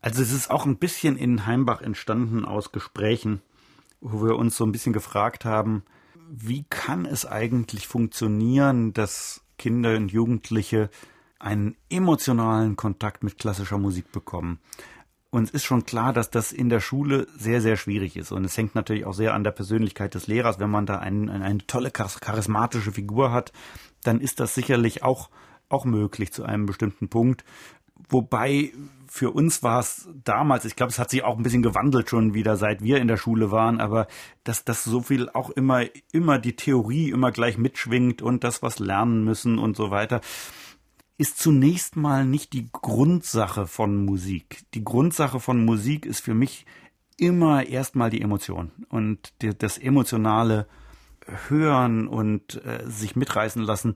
Also 0.00 0.22
es 0.22 0.32
ist 0.32 0.50
auch 0.50 0.66
ein 0.66 0.76
bisschen 0.76 1.16
in 1.16 1.46
Heimbach 1.46 1.80
entstanden 1.80 2.44
aus 2.44 2.72
Gesprächen, 2.72 3.42
wo 4.00 4.22
wir 4.26 4.36
uns 4.36 4.56
so 4.56 4.64
ein 4.64 4.72
bisschen 4.72 4.92
gefragt 4.92 5.44
haben, 5.44 5.82
wie 6.30 6.64
kann 6.68 7.06
es 7.06 7.24
eigentlich 7.24 7.86
funktionieren, 7.86 8.92
dass 8.92 9.42
Kinder 9.58 9.96
und 9.96 10.12
Jugendliche 10.12 10.90
einen 11.38 11.76
emotionalen 11.88 12.76
Kontakt 12.76 13.22
mit 13.22 13.38
klassischer 13.38 13.78
Musik 13.78 14.12
bekommen. 14.12 14.58
Uns 15.30 15.50
ist 15.50 15.64
schon 15.64 15.84
klar, 15.84 16.12
dass 16.12 16.30
das 16.30 16.52
in 16.52 16.68
der 16.68 16.80
Schule 16.80 17.26
sehr, 17.36 17.60
sehr 17.60 17.76
schwierig 17.76 18.16
ist. 18.16 18.32
Und 18.32 18.44
es 18.44 18.56
hängt 18.56 18.74
natürlich 18.74 19.04
auch 19.04 19.12
sehr 19.12 19.34
an 19.34 19.44
der 19.44 19.50
Persönlichkeit 19.50 20.14
des 20.14 20.28
Lehrers. 20.28 20.58
Wenn 20.58 20.70
man 20.70 20.86
da 20.86 20.98
einen, 20.98 21.28
eine 21.28 21.66
tolle, 21.66 21.90
charismatische 21.90 22.92
Figur 22.92 23.32
hat, 23.32 23.52
dann 24.02 24.20
ist 24.20 24.40
das 24.40 24.54
sicherlich 24.54 25.02
auch 25.02 25.28
auch 25.68 25.84
möglich 25.84 26.32
zu 26.32 26.44
einem 26.44 26.66
bestimmten 26.66 27.08
Punkt. 27.08 27.44
Wobei 28.08 28.72
für 29.08 29.30
uns 29.30 29.62
war 29.62 29.80
es 29.80 30.08
damals, 30.24 30.64
ich 30.64 30.76
glaube, 30.76 30.90
es 30.90 30.98
hat 30.98 31.10
sich 31.10 31.24
auch 31.24 31.36
ein 31.36 31.42
bisschen 31.42 31.62
gewandelt 31.62 32.10
schon 32.10 32.34
wieder, 32.34 32.56
seit 32.56 32.82
wir 32.82 32.98
in 32.98 33.08
der 33.08 33.16
Schule 33.16 33.50
waren, 33.50 33.80
aber 33.80 34.06
dass 34.44 34.64
das 34.64 34.84
so 34.84 35.00
viel 35.00 35.28
auch 35.30 35.50
immer, 35.50 35.84
immer 36.12 36.38
die 36.38 36.56
Theorie 36.56 37.10
immer 37.10 37.32
gleich 37.32 37.56
mitschwingt 37.56 38.20
und 38.22 38.44
das, 38.44 38.62
was 38.62 38.78
lernen 38.78 39.24
müssen 39.24 39.58
und 39.58 39.76
so 39.76 39.90
weiter, 39.90 40.20
ist 41.18 41.38
zunächst 41.38 41.96
mal 41.96 42.26
nicht 42.26 42.52
die 42.52 42.68
Grundsache 42.70 43.66
von 43.66 44.04
Musik. 44.04 44.64
Die 44.74 44.84
Grundsache 44.84 45.40
von 45.40 45.64
Musik 45.64 46.04
ist 46.04 46.20
für 46.20 46.34
mich 46.34 46.66
immer 47.16 47.66
erstmal 47.66 48.10
die 48.10 48.20
Emotion 48.20 48.70
und 48.90 49.32
das 49.38 49.78
emotionale 49.78 50.66
Hören 51.48 52.06
und 52.06 52.62
äh, 52.64 52.84
sich 52.86 53.16
mitreißen 53.16 53.62
lassen. 53.62 53.94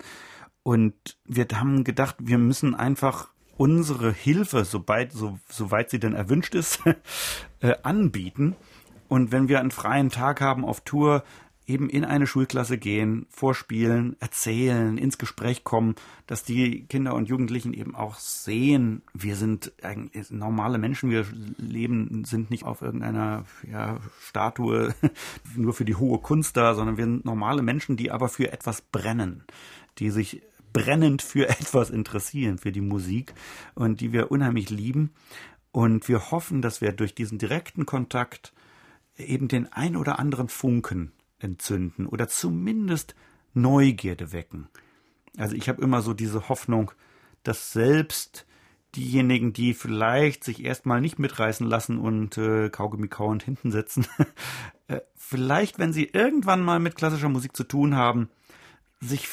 Und 0.63 0.95
wir 1.25 1.47
haben 1.55 1.85
gedacht, 1.85 2.17
wir 2.19 2.39
müssen 2.39 2.75
einfach 2.75 3.29
unsere 3.57 4.13
Hilfe, 4.13 4.65
sobald, 4.65 5.13
so, 5.13 5.39
soweit 5.49 5.91
sie 5.91 5.99
denn 5.99 6.15
erwünscht 6.15 6.55
ist, 6.55 6.81
äh, 7.61 7.75
anbieten. 7.83 8.57
Und 9.09 9.33
wenn 9.33 9.49
wir 9.49 9.61
einen 9.61 9.71
freien 9.71 10.11
Tag 10.11 10.41
haben 10.41 10.65
auf 10.65 10.83
Tour, 10.83 11.25
eben 11.71 11.89
in 11.89 12.05
eine 12.05 12.27
Schulklasse 12.27 12.79
gehen, 12.79 13.27
vorspielen, 13.31 14.17
erzählen, 14.19 14.99
ins 14.99 15.19
Gespräch 15.19 15.63
kommen, 15.63 15.95
dass 16.27 16.43
die 16.43 16.85
Kinder 16.87 17.15
und 17.15 17.29
Jugendlichen 17.29 17.73
eben 17.73 17.95
auch 17.95 18.17
sehen, 18.17 19.03
wir 19.15 19.37
sind 19.37 19.73
normale 20.31 20.79
Menschen, 20.79 21.11
wir 21.11 21.27
leben, 21.59 22.25
sind 22.25 22.51
nicht 22.51 22.65
auf 22.65 22.83
irgendeiner 22.83 23.45
ja, 23.71 23.99
Statue 24.21 24.95
nur 25.57 25.73
für 25.73 25.85
die 25.85 25.95
hohe 25.95 26.19
Kunst 26.19 26.57
da, 26.57 26.75
sondern 26.75 26.97
wir 26.97 27.05
sind 27.05 27.25
normale 27.25 27.63
Menschen, 27.63 27.97
die 27.97 28.11
aber 28.11 28.29
für 28.29 28.53
etwas 28.53 28.83
brennen, 28.83 29.45
die 29.99 30.11
sich 30.11 30.43
brennend 30.73 31.23
für 31.23 31.49
etwas 31.61 31.91
interessieren, 31.91 32.59
für 32.59 32.73
die 32.73 32.81
Musik 32.81 33.35
und 33.75 34.01
die 34.01 34.13
wir 34.13 34.31
unheimlich 34.31 34.71
lieben. 34.71 35.13
Und 35.73 36.09
wir 36.09 36.31
hoffen, 36.31 36.63
dass 36.63 36.81
wir 36.81 36.93
durch 36.93 37.15
diesen 37.15 37.39
direkten 37.39 37.87
Kontakt 37.87 38.53
eben 39.17 39.49
den 39.49 39.73
ein 39.73 39.97
oder 39.97 40.19
anderen 40.19 40.49
Funken 40.49 41.13
entzünden 41.39 42.07
oder 42.07 42.29
zumindest 42.29 43.15
Neugierde 43.55 44.33
wecken. 44.33 44.69
Also 45.37 45.55
ich 45.55 45.69
habe 45.69 45.83
immer 45.83 46.03
so 46.03 46.15
diese 46.15 46.49
Hoffnung, 46.49 46.93
dass 47.43 47.73
selbst 47.73 48.47
diejenigen, 48.95 49.53
die 49.53 49.75
vielleicht 49.75 50.43
sich 50.43 50.65
erstmal 50.65 51.01
nicht 51.01 51.19
mitreißen 51.19 51.67
lassen 51.67 51.99
und 51.99 52.37
äh, 52.39 52.71
Kaugummi 52.71 53.09
kauend 53.09 53.45
hinten 53.45 53.71
sitzen, 53.71 54.07
äh, 54.89 55.01
vielleicht, 55.15 55.79
wenn 55.79 55.93
sie 55.93 56.05
irgendwann 56.05 56.63
mal 56.63 56.81
mit 56.81 56.97
klassischer 56.97 57.29
Musik 57.29 57.57
zu 57.57 57.65
tun 57.65 57.95
haben, 57.95 58.29
sich 59.01 59.29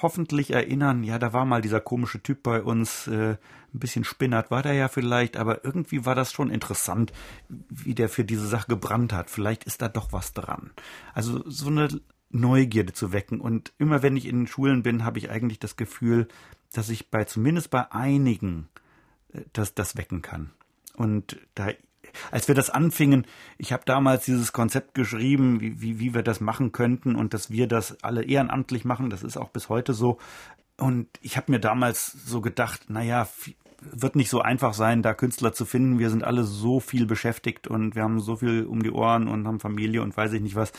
hoffentlich 0.00 0.52
erinnern, 0.52 1.04
ja, 1.04 1.18
da 1.18 1.32
war 1.32 1.44
mal 1.44 1.60
dieser 1.60 1.80
komische 1.80 2.22
Typ 2.22 2.42
bei 2.42 2.62
uns, 2.62 3.06
äh, 3.08 3.36
ein 3.74 3.78
bisschen 3.78 4.04
spinnert 4.04 4.50
war 4.50 4.62
der 4.62 4.74
ja 4.74 4.88
vielleicht, 4.88 5.36
aber 5.36 5.64
irgendwie 5.64 6.04
war 6.04 6.14
das 6.14 6.32
schon 6.32 6.50
interessant, 6.50 7.12
wie 7.48 7.94
der 7.94 8.08
für 8.08 8.24
diese 8.24 8.46
Sache 8.46 8.68
gebrannt 8.68 9.12
hat. 9.12 9.30
Vielleicht 9.30 9.64
ist 9.64 9.80
da 9.82 9.88
doch 9.88 10.12
was 10.12 10.32
dran. 10.32 10.70
Also 11.14 11.42
so 11.48 11.68
eine 11.68 11.88
Neugierde 12.30 12.92
zu 12.92 13.12
wecken. 13.12 13.40
Und 13.40 13.72
immer 13.78 14.02
wenn 14.02 14.16
ich 14.16 14.26
in 14.26 14.46
Schulen 14.46 14.82
bin, 14.82 15.04
habe 15.04 15.18
ich 15.18 15.30
eigentlich 15.30 15.58
das 15.58 15.76
Gefühl, 15.76 16.28
dass 16.72 16.88
ich 16.88 17.10
bei 17.10 17.24
zumindest 17.24 17.70
bei 17.70 17.90
einigen 17.92 18.68
äh, 19.32 19.42
das, 19.52 19.74
das 19.74 19.96
wecken 19.96 20.22
kann. 20.22 20.50
Und 20.96 21.38
da, 21.54 21.68
als 22.30 22.48
wir 22.48 22.54
das 22.54 22.70
anfingen, 22.70 23.26
ich 23.58 23.72
habe 23.72 23.82
damals 23.84 24.24
dieses 24.24 24.52
Konzept 24.52 24.94
geschrieben, 24.94 25.60
wie, 25.60 25.80
wie, 25.80 26.00
wie 26.00 26.14
wir 26.14 26.22
das 26.22 26.40
machen 26.40 26.72
könnten 26.72 27.16
und 27.16 27.34
dass 27.34 27.50
wir 27.50 27.66
das 27.66 28.02
alle 28.02 28.24
ehrenamtlich 28.24 28.84
machen. 28.84 29.10
Das 29.10 29.22
ist 29.22 29.36
auch 29.36 29.48
bis 29.48 29.68
heute 29.68 29.94
so. 29.94 30.18
Und 30.78 31.08
ich 31.20 31.36
habe 31.36 31.52
mir 31.52 31.60
damals 31.60 32.12
so 32.12 32.40
gedacht, 32.40 32.88
naja, 32.88 33.28
wird 33.90 34.16
nicht 34.16 34.30
so 34.30 34.40
einfach 34.40 34.74
sein, 34.74 35.02
da 35.02 35.14
Künstler 35.14 35.52
zu 35.52 35.64
finden. 35.64 35.98
Wir 35.98 36.10
sind 36.10 36.24
alle 36.24 36.44
so 36.44 36.80
viel 36.80 37.06
beschäftigt 37.06 37.66
und 37.68 37.94
wir 37.94 38.02
haben 38.02 38.20
so 38.20 38.36
viel 38.36 38.64
um 38.64 38.82
die 38.82 38.90
Ohren 38.90 39.28
und 39.28 39.46
haben 39.46 39.60
Familie 39.60 40.02
und 40.02 40.16
weiß 40.16 40.32
ich 40.32 40.40
nicht 40.40 40.54
was. 40.54 40.72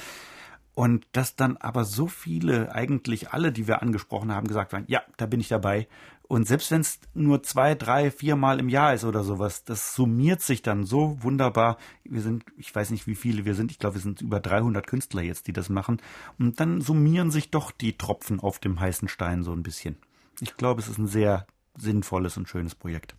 Und 0.75 1.05
dass 1.11 1.35
dann 1.35 1.57
aber 1.57 1.85
so 1.85 2.07
viele, 2.07 2.73
eigentlich 2.73 3.31
alle, 3.31 3.51
die 3.51 3.67
wir 3.67 3.81
angesprochen 3.81 4.33
haben, 4.33 4.47
gesagt 4.47 4.73
haben, 4.73 4.85
ja, 4.87 5.03
da 5.17 5.27
bin 5.27 5.39
ich 5.39 5.47
dabei. 5.47 5.87
Und 6.27 6.47
selbst 6.47 6.71
wenn 6.71 6.81
es 6.81 6.99
nur 7.13 7.43
zwei, 7.43 7.75
drei, 7.75 8.09
vier 8.09 8.35
Mal 8.35 8.59
im 8.59 8.69
Jahr 8.69 8.93
ist 8.93 9.03
oder 9.03 9.23
sowas, 9.23 9.63
das 9.65 9.93
summiert 9.93 10.41
sich 10.41 10.61
dann 10.61 10.85
so 10.85 11.21
wunderbar. 11.21 11.77
Wir 12.03 12.21
sind, 12.21 12.45
ich 12.57 12.73
weiß 12.73 12.91
nicht, 12.91 13.07
wie 13.07 13.15
viele 13.15 13.45
wir 13.45 13.55
sind. 13.55 13.71
Ich 13.71 13.79
glaube, 13.79 13.95
wir 13.95 14.01
sind 14.01 14.21
über 14.21 14.39
300 14.39 14.87
Künstler 14.87 15.21
jetzt, 15.21 15.47
die 15.47 15.53
das 15.53 15.69
machen. 15.69 16.01
Und 16.39 16.59
dann 16.59 16.81
summieren 16.81 17.29
sich 17.29 17.51
doch 17.51 17.71
die 17.71 17.97
Tropfen 17.97 18.39
auf 18.39 18.59
dem 18.59 18.79
heißen 18.79 19.09
Stein 19.09 19.43
so 19.43 19.51
ein 19.51 19.63
bisschen. 19.63 19.97
Ich 20.39 20.57
glaube, 20.57 20.81
es 20.81 20.87
ist 20.87 20.97
ein 20.97 21.07
sehr 21.07 21.45
sinnvolles 21.77 22.37
und 22.37 22.47
schönes 22.47 22.73
Projekt. 22.73 23.15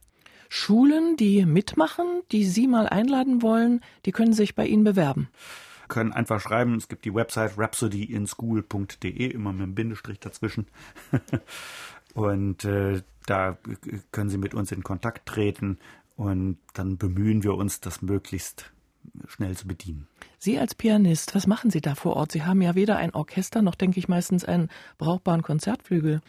Schulen, 0.49 1.17
die 1.17 1.45
mitmachen, 1.47 2.23
die 2.33 2.45
Sie 2.45 2.67
mal 2.67 2.89
einladen 2.89 3.43
wollen, 3.43 3.81
die 4.07 4.13
können 4.13 4.33
sich 4.33 4.55
bei 4.55 4.67
Ihnen 4.67 4.85
bewerben 4.85 5.29
können 5.89 6.13
einfach 6.13 6.41
schreiben. 6.41 6.77
Es 6.77 6.89
gibt 6.89 7.05
die 7.05 7.15
Website 7.15 7.59
rhapsodyinschool.de, 7.59 9.27
immer 9.27 9.53
mit 9.53 9.63
einem 9.63 9.75
Bindestrich 9.75 10.19
dazwischen. 10.19 10.67
und 12.15 12.65
äh, 12.65 13.03
da 13.27 13.59
können 14.13 14.31
Sie 14.31 14.39
mit 14.39 14.55
uns 14.55 14.73
in 14.73 14.83
Kontakt 14.83 15.27
treten 15.27 15.79
und 16.17 16.59
dann 16.73 16.97
bemühen 16.97 17.43
wir 17.43 17.55
uns, 17.55 17.81
das 17.81 18.03
möglichst 18.03 18.73
schnell 19.27 19.57
zu 19.57 19.67
bedienen. 19.67 20.07
Sie 20.45 20.59
als 20.59 20.75
Pianist, 20.75 21.35
was 21.35 21.47
machen 21.47 21.71
Sie 21.71 21.81
da 21.81 21.95
vor 21.95 22.17
Ort? 22.17 22.33
Sie 22.33 22.43
haben 22.43 22.61
ja 22.61 22.75
weder 22.75 22.99
ein 22.99 23.15
Orchester 23.15 23.63
noch, 23.63 23.75
denke 23.75 23.99
ich, 23.99 24.09
meistens 24.09 24.45
einen 24.45 24.69
brauchbaren 24.99 25.43
Konzertflügel. 25.43 26.21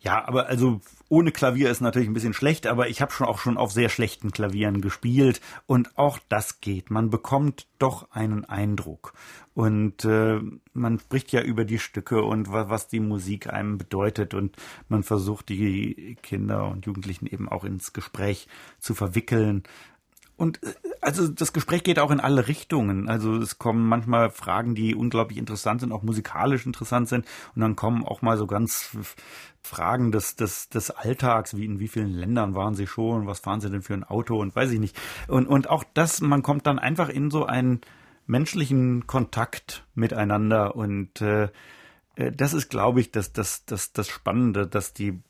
Ja, 0.00 0.26
aber 0.28 0.46
also 0.46 0.80
ohne 1.08 1.32
Klavier 1.32 1.70
ist 1.70 1.80
natürlich 1.80 2.08
ein 2.08 2.14
bisschen 2.14 2.34
schlecht, 2.34 2.66
aber 2.66 2.88
ich 2.88 3.00
habe 3.00 3.12
schon 3.12 3.26
auch 3.26 3.38
schon 3.38 3.56
auf 3.56 3.72
sehr 3.72 3.88
schlechten 3.88 4.30
Klavieren 4.30 4.80
gespielt 4.80 5.40
und 5.66 5.96
auch 5.96 6.18
das 6.28 6.60
geht. 6.60 6.90
Man 6.90 7.08
bekommt 7.08 7.66
doch 7.78 8.10
einen 8.10 8.44
Eindruck 8.44 9.14
und 9.54 10.04
äh, 10.04 10.40
man 10.72 10.98
spricht 10.98 11.32
ja 11.32 11.40
über 11.42 11.64
die 11.64 11.78
Stücke 11.78 12.22
und 12.22 12.50
was, 12.50 12.68
was 12.68 12.88
die 12.88 13.00
Musik 13.00 13.52
einem 13.52 13.78
bedeutet 13.78 14.34
und 14.34 14.56
man 14.88 15.02
versucht 15.02 15.48
die 15.48 16.16
Kinder 16.22 16.68
und 16.68 16.86
Jugendlichen 16.86 17.26
eben 17.26 17.48
auch 17.48 17.64
ins 17.64 17.92
Gespräch 17.92 18.48
zu 18.80 18.94
verwickeln 18.94 19.62
und 20.36 20.62
äh, 20.62 20.72
also 21.00 21.28
das 21.28 21.52
Gespräch 21.52 21.82
geht 21.82 21.98
auch 21.98 22.10
in 22.10 22.20
alle 22.20 22.46
Richtungen. 22.48 23.08
Also 23.08 23.36
es 23.36 23.58
kommen 23.58 23.88
manchmal 23.88 24.30
Fragen, 24.30 24.74
die 24.74 24.94
unglaublich 24.94 25.38
interessant 25.38 25.80
sind, 25.80 25.92
auch 25.92 26.02
musikalisch 26.02 26.64
interessant 26.64 27.08
sind. 27.08 27.26
Und 27.54 27.60
dann 27.60 27.76
kommen 27.76 28.04
auch 28.04 28.22
mal 28.22 28.38
so 28.38 28.46
ganz 28.46 28.96
Fragen 29.62 30.12
des, 30.12 30.36
des, 30.36 30.68
des 30.68 30.90
Alltags, 30.90 31.56
wie 31.56 31.64
in 31.64 31.80
wie 31.80 31.88
vielen 31.88 32.12
Ländern 32.12 32.54
waren 32.54 32.74
sie 32.74 32.86
schon, 32.86 33.26
was 33.26 33.40
fahren 33.40 33.60
sie 33.60 33.70
denn 33.70 33.82
für 33.82 33.94
ein 33.94 34.04
Auto 34.04 34.38
und 34.40 34.54
weiß 34.54 34.70
ich 34.70 34.80
nicht. 34.80 34.96
Und, 35.28 35.46
und 35.46 35.68
auch 35.68 35.84
das, 35.94 36.20
man 36.20 36.42
kommt 36.42 36.66
dann 36.66 36.78
einfach 36.78 37.08
in 37.08 37.30
so 37.30 37.46
einen 37.46 37.80
menschlichen 38.26 39.06
Kontakt 39.06 39.84
miteinander. 39.94 40.76
Und 40.76 41.20
äh, 41.20 41.48
äh 42.14 42.30
das 42.32 42.54
ist, 42.54 42.70
glaube 42.70 43.00
ich, 43.00 43.10
das, 43.10 43.32
das, 43.32 43.64
das, 43.64 43.92
das 43.92 44.08
Spannende, 44.08 44.68
dass 44.68 44.92
die, 44.92 45.20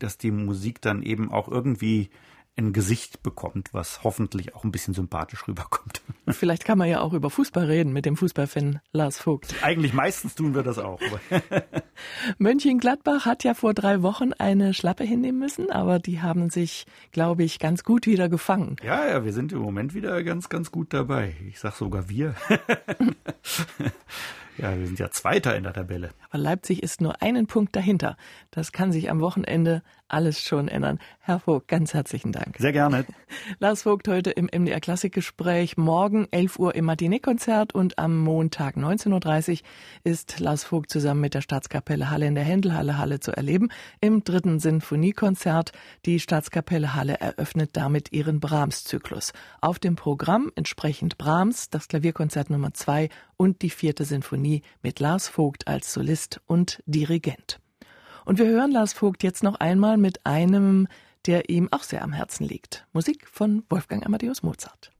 dass 0.00 0.18
die 0.18 0.32
Musik 0.32 0.80
dann 0.80 1.02
eben 1.02 1.30
auch 1.30 1.48
irgendwie 1.48 2.10
ein 2.56 2.72
Gesicht 2.72 3.22
bekommt, 3.22 3.72
was 3.72 4.04
hoffentlich 4.04 4.54
auch 4.54 4.64
ein 4.64 4.72
bisschen 4.72 4.94
sympathisch 4.94 5.46
rüberkommt. 5.48 6.02
Vielleicht 6.28 6.64
kann 6.64 6.78
man 6.78 6.88
ja 6.88 7.00
auch 7.00 7.12
über 7.12 7.30
Fußball 7.30 7.64
reden 7.64 7.92
mit 7.92 8.04
dem 8.06 8.16
Fußballfan 8.16 8.80
Lars 8.92 9.18
Vogt. 9.18 9.54
Eigentlich 9.62 9.92
meistens 9.92 10.34
tun 10.34 10.54
wir 10.54 10.62
das 10.62 10.78
auch. 10.78 11.00
Mönchengladbach 12.38 13.26
hat 13.26 13.44
ja 13.44 13.54
vor 13.54 13.74
drei 13.74 14.02
Wochen 14.02 14.32
eine 14.34 14.74
Schlappe 14.74 15.04
hinnehmen 15.04 15.38
müssen, 15.38 15.70
aber 15.70 15.98
die 15.98 16.20
haben 16.20 16.50
sich, 16.50 16.86
glaube 17.12 17.44
ich, 17.44 17.58
ganz 17.58 17.84
gut 17.84 18.06
wieder 18.06 18.28
gefangen. 18.28 18.76
Ja, 18.82 19.08
ja, 19.08 19.24
wir 19.24 19.32
sind 19.32 19.52
im 19.52 19.58
Moment 19.58 19.94
wieder 19.94 20.22
ganz, 20.22 20.48
ganz 20.48 20.70
gut 20.70 20.92
dabei. 20.92 21.34
Ich 21.48 21.58
sag 21.58 21.74
sogar 21.74 22.08
wir. 22.08 22.34
Ja, 24.60 24.78
wir 24.78 24.86
sind 24.86 24.98
ja 24.98 25.10
Zweiter 25.10 25.56
in 25.56 25.62
der 25.62 25.72
Tabelle. 25.72 26.10
Aber 26.28 26.38
Leipzig 26.38 26.82
ist 26.82 27.00
nur 27.00 27.22
einen 27.22 27.46
Punkt 27.46 27.74
dahinter. 27.74 28.18
Das 28.50 28.72
kann 28.72 28.92
sich 28.92 29.10
am 29.10 29.20
Wochenende 29.20 29.82
alles 30.12 30.40
schon 30.40 30.68
ändern. 30.68 30.98
Herr 31.20 31.38
Vogt, 31.38 31.68
ganz 31.68 31.94
herzlichen 31.94 32.32
Dank. 32.32 32.56
Sehr 32.58 32.72
gerne. 32.72 33.04
Lars 33.58 33.82
Vogt 33.82 34.08
heute 34.08 34.30
im 34.30 34.46
MDR 34.46 34.80
Klassikgespräch. 34.80 35.76
Morgen 35.76 36.26
11 36.30 36.58
Uhr 36.58 36.74
im 36.74 36.86
Matinee-Konzert 36.86 37.74
und 37.74 37.98
am 37.98 38.18
Montag 38.18 38.76
19.30 38.76 39.50
Uhr 39.50 39.58
ist 40.04 40.40
Lars 40.40 40.64
Vogt 40.64 40.90
zusammen 40.90 41.20
mit 41.20 41.34
der 41.34 41.40
Staatskapelle 41.40 42.10
Halle 42.10 42.26
in 42.26 42.34
der 42.34 42.44
Händelhalle 42.44 42.98
Halle 42.98 43.20
zu 43.20 43.30
erleben. 43.36 43.68
Im 44.00 44.24
dritten 44.24 44.58
Sinfoniekonzert. 44.58 45.72
Die 46.06 46.18
Staatskapelle 46.18 46.94
Halle 46.94 47.20
eröffnet 47.20 47.70
damit 47.74 48.12
ihren 48.12 48.40
Brahms-Zyklus. 48.40 49.32
Auf 49.60 49.78
dem 49.78 49.96
Programm 49.96 50.50
entsprechend 50.56 51.18
Brahms, 51.18 51.70
das 51.70 51.86
Klavierkonzert 51.88 52.50
Nummer 52.50 52.74
2 52.74 53.08
und 53.36 53.62
die 53.62 53.70
vierte 53.70 54.04
Sinfonie 54.04 54.62
mit 54.82 54.98
Lars 55.00 55.28
Vogt 55.28 55.68
als 55.68 55.92
Solist 55.92 56.40
und 56.46 56.82
Dirigent. 56.86 57.59
Und 58.30 58.38
wir 58.38 58.46
hören 58.46 58.70
Lars 58.70 58.92
Vogt 58.92 59.24
jetzt 59.24 59.42
noch 59.42 59.56
einmal 59.56 59.96
mit 59.96 60.24
einem, 60.24 60.86
der 61.26 61.48
ihm 61.48 61.66
auch 61.72 61.82
sehr 61.82 62.04
am 62.04 62.12
Herzen 62.12 62.44
liegt. 62.44 62.86
Musik 62.92 63.26
von 63.26 63.64
Wolfgang 63.68 64.06
Amadeus 64.06 64.44
Mozart. 64.44 64.92